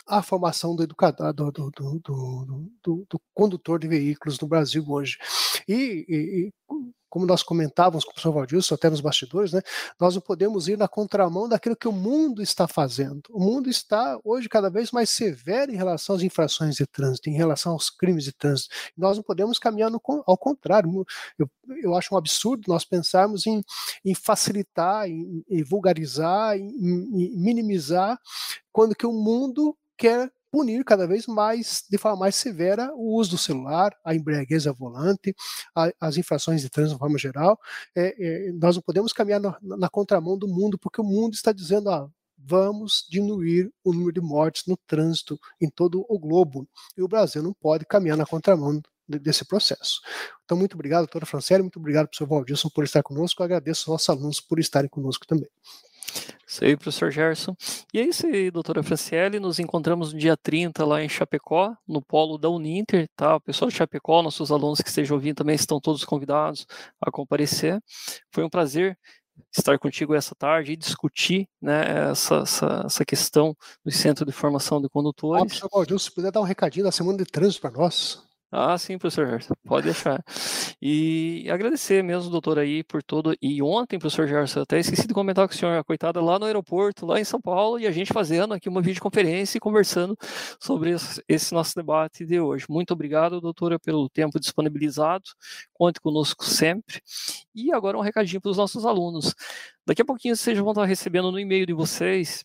à 0.07 0.23
formação 0.23 0.77
do 0.77 0.83
educador, 0.83 1.33
do, 1.33 1.51
do, 1.51 1.71
do, 1.71 3.07
do, 3.09 3.21
condutor 3.33 3.79
de 3.79 3.89
veículos 3.89 4.39
no 4.39 4.47
Brasil 4.47 4.85
hoje. 4.89 5.19
E, 5.69 6.05
e, 6.09 6.53
como 7.15 7.27
nós 7.27 7.45
comentávamos 7.45 8.03
com 8.03 8.11
o 8.11 8.13
professor 8.15 8.33
Valdilson, 8.33 8.75
até 8.75 8.91
nos 8.91 9.01
bastidores, 9.01 9.53
né, 9.53 9.63
nós 10.01 10.17
não 10.17 10.21
podemos 10.21 10.67
ir 10.67 10.77
na 10.77 10.89
contramão 10.89 11.49
daquilo 11.49 11.77
que 11.77 11.87
o 11.87 11.93
mundo 11.93 12.43
está 12.43 12.67
fazendo. 12.67 13.23
O 13.31 13.39
mundo 13.39 13.71
está 13.71 14.19
hoje 14.25 14.49
cada 14.49 14.69
vez 14.69 14.91
mais 14.91 15.11
severo 15.11 15.71
em 15.71 15.77
relação 15.77 16.17
às 16.17 16.23
infrações 16.23 16.75
de 16.75 16.85
trânsito, 16.85 17.31
em 17.31 17.35
relação 17.37 17.71
aos 17.71 17.89
crimes 17.89 18.25
de 18.25 18.33
trânsito. 18.33 18.75
Nós 18.97 19.17
não 19.17 19.23
podemos 19.23 19.61
caminhar 19.61 19.93
no, 19.93 20.03
ao 20.27 20.37
contrário. 20.37 21.07
Eu, 21.39 21.49
eu 21.85 21.95
acho 21.95 22.13
um 22.13 22.19
absurdo 22.19 22.65
nós 22.67 22.85
pensarmos 22.85 23.47
em, 23.47 23.63
em 24.05 24.13
facilitar, 24.13 25.09
em, 25.09 25.45
em 25.49 25.63
vulgarizar, 25.63 26.57
em, 26.59 26.67
em 26.67 27.37
minimizar, 27.37 28.19
quando 28.73 28.97
que 28.97 29.07
o 29.07 29.13
mundo 29.13 29.79
quer 29.97 30.33
punir 30.55 30.85
cada 30.85 31.05
vez 31.05 31.27
mais, 31.27 31.83
de 31.91 31.99
forma 31.99 32.17
mais 32.21 32.37
severa, 32.37 32.93
o 32.95 33.19
uso 33.19 33.31
do 33.31 33.39
celular, 33.39 33.93
a 34.05 34.15
embriaguez 34.15 34.69
ao 34.69 34.75
volante, 34.75 35.35
a, 35.75 35.91
as 36.01 36.17
infrações 36.17 36.63
de 36.63 36.71
trânsito 36.71 36.95
de 36.95 37.01
forma 37.01 37.19
geral. 37.19 37.59
É, 37.93 38.15
é, 38.17 38.53
nós 38.53 38.77
não 38.77 38.83
podemos 38.83 39.13
caminhar 39.13 39.41
na, 39.41 39.59
na, 39.61 39.89
contramão 39.89 40.39
do 40.39 40.47
mundo, 40.47 40.79
porque 40.79 41.01
o 41.01 41.05
mundo 41.05 41.35
está 41.35 41.51
dizendo, 41.51 41.91
ah, 41.91 42.09
vamos 42.39 43.05
diminuir 43.11 43.69
o 43.83 43.93
número 43.93 44.13
de 44.13 44.21
mortes 44.21 44.63
no 44.69 44.77
trânsito 44.87 45.37
em 45.61 45.69
todo 45.69 46.07
o 46.09 46.21
globo. 46.21 46.69
E 46.97 47.03
o 47.03 47.09
Brasil 47.09 47.43
não 47.43 47.53
pode 47.53 47.85
caminhar 47.85 48.17
na 48.17 48.25
contramão 48.25 48.81
desse 49.09 49.45
processo. 49.45 50.01
Então, 50.45 50.57
muito 50.57 50.75
obrigado, 50.75 51.01
doutora 51.01 51.27
Franciele, 51.27 51.65
muito 51.65 51.81
obrigado, 51.81 52.07
professor 52.07 52.29
Valdilson, 52.29 52.69
por 52.73 52.85
estar 52.85 53.03
conosco. 53.03 53.43
Agradeço 53.43 53.91
aos 53.91 53.95
nossos 53.95 54.09
alunos 54.09 54.41
por 54.41 54.61
estarem 54.61 54.89
conosco 54.89 55.27
também. 55.27 55.51
Isso 56.47 56.65
aí, 56.65 56.77
professor 56.77 57.11
Gerson. 57.11 57.57
E 57.93 58.01
é 58.01 58.05
isso 58.05 58.27
aí, 58.27 58.51
doutora 58.51 58.83
Franciele. 58.83 59.41
Nos 59.41 59.59
encontramos 59.59 60.13
no 60.13 60.19
dia 60.19 60.37
30 60.37 60.85
lá 60.85 61.03
em 61.03 61.09
Chapecó, 61.09 61.75
no 61.87 62.03
polo 62.03 62.39
da 62.39 62.49
Uninter, 62.49 63.09
tá? 63.17 63.37
O 63.37 63.41
pessoal 63.41 63.71
de 63.71 63.77
Chapecó, 63.77 64.23
nossos 64.23 64.51
alunos 64.53 64.81
que 64.81 64.89
estejam 64.89 65.17
ouvindo 65.17 65.37
também 65.37 65.55
estão 65.55 65.81
todos 65.81 66.05
convidados 66.05 66.67
a 67.01 67.11
comparecer. 67.11 67.81
Foi 68.31 68.45
um 68.45 68.51
prazer 68.51 68.99
estar 69.57 69.79
contigo 69.79 70.15
essa 70.15 70.35
tarde 70.35 70.73
e 70.73 70.77
discutir 70.77 71.49
né, 71.61 72.11
essa, 72.11 72.37
essa, 72.37 72.83
essa 72.87 73.05
questão 73.05 73.57
do 73.85 73.91
Centro 73.91 74.25
de 74.25 74.33
Formação 74.33 74.81
de 74.81 74.89
Condutores. 74.89 75.61
Ah, 75.63 75.69
Valdir, 75.73 75.99
se 75.99 76.11
puder 76.11 76.31
dar 76.31 76.41
um 76.41 76.45
recadinho 76.45 76.85
da 76.85 76.93
Semana 76.93 77.19
de 77.19 77.25
Trânsito 77.25 77.61
para 77.61 77.71
nós. 77.71 78.23
Ah, 78.57 78.79
sim, 78.79 78.97
professor 78.97 79.27
Gerson, 79.27 79.53
pode 79.65 79.87
deixar. 79.87 80.23
E 80.81 81.45
agradecer 81.51 82.05
mesmo, 82.05 82.31
doutor, 82.31 82.57
aí, 82.57 82.85
por 82.85 83.03
todo. 83.03 83.37
E 83.43 83.61
ontem, 83.61 83.99
professor 83.99 84.29
Gerson, 84.29 84.61
até 84.61 84.79
esqueci 84.79 85.09
de 85.09 85.13
comentar 85.13 85.49
com 85.49 85.53
o 85.53 85.57
senhor, 85.57 85.83
coitada 85.85 86.21
lá 86.23 86.39
no 86.39 86.47
aeroporto, 86.47 87.05
lá 87.05 87.19
em 87.19 87.25
São 87.25 87.41
Paulo, 87.41 87.81
e 87.81 87.87
a 87.87 87.91
gente 87.91 88.13
fazendo 88.13 88.55
aqui 88.55 88.69
uma 88.69 88.81
videoconferência 88.81 89.59
e 89.59 89.61
conversando 89.61 90.17
sobre 90.61 90.95
esse 91.29 91.53
nosso 91.53 91.75
debate 91.75 92.25
de 92.25 92.39
hoje. 92.39 92.65
Muito 92.71 92.93
obrigado, 92.93 93.41
doutora, 93.41 93.77
pelo 93.77 94.09
tempo 94.09 94.39
disponibilizado. 94.39 95.25
Conte 95.73 96.01
conosco 96.01 96.45
sempre. 96.45 97.01
E 97.53 97.73
agora 97.73 97.99
um 97.99 98.03
recadinho 98.03 98.41
para 98.41 98.53
os 98.53 98.57
nossos 98.57 98.87
alunos. 98.87 99.35
Daqui 99.85 100.03
a 100.03 100.05
pouquinho 100.05 100.37
vocês 100.37 100.57
vão 100.57 100.71
estar 100.71 100.85
recebendo 100.85 101.33
no 101.33 101.41
e-mail 101.41 101.67
de 101.67 101.73
vocês 101.73 102.45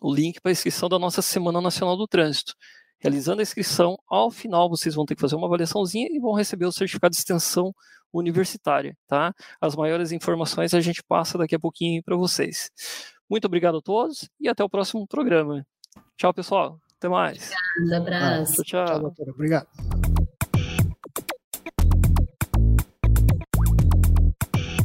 o 0.00 0.14
link 0.14 0.40
para 0.40 0.50
a 0.50 0.52
inscrição 0.52 0.88
da 0.88 0.98
nossa 0.98 1.22
Semana 1.22 1.60
Nacional 1.60 1.96
do 1.96 2.06
Trânsito. 2.06 2.54
Realizando 3.04 3.40
a 3.40 3.42
inscrição, 3.42 3.98
ao 4.08 4.30
final 4.30 4.66
vocês 4.66 4.94
vão 4.94 5.04
ter 5.04 5.14
que 5.14 5.20
fazer 5.20 5.36
uma 5.36 5.46
avaliaçãozinha 5.46 6.08
e 6.10 6.18
vão 6.18 6.32
receber 6.32 6.64
o 6.64 6.72
certificado 6.72 7.12
de 7.12 7.18
extensão 7.18 7.70
universitária, 8.10 8.96
tá? 9.06 9.34
As 9.60 9.76
maiores 9.76 10.10
informações 10.10 10.72
a 10.72 10.80
gente 10.80 11.02
passa 11.06 11.36
daqui 11.36 11.54
a 11.54 11.58
pouquinho 11.58 12.02
para 12.02 12.16
vocês. 12.16 12.70
Muito 13.28 13.44
obrigado 13.44 13.76
a 13.76 13.82
todos 13.82 14.30
e 14.40 14.48
até 14.48 14.64
o 14.64 14.70
próximo 14.70 15.06
programa. 15.06 15.66
Tchau, 16.16 16.32
pessoal. 16.32 16.78
Até 16.96 17.06
mais. 17.06 17.50
Obrigada, 17.76 18.04
abraço. 18.04 18.62
Ah, 18.62 18.64
tchau, 18.64 18.86
tchau. 18.86 19.00
doutora. 19.00 19.30
Obrigado. 19.32 19.68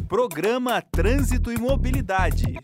Programa 0.10 0.82
Trânsito 0.82 1.54
e 1.54 1.58
Mobilidade. 1.58 2.58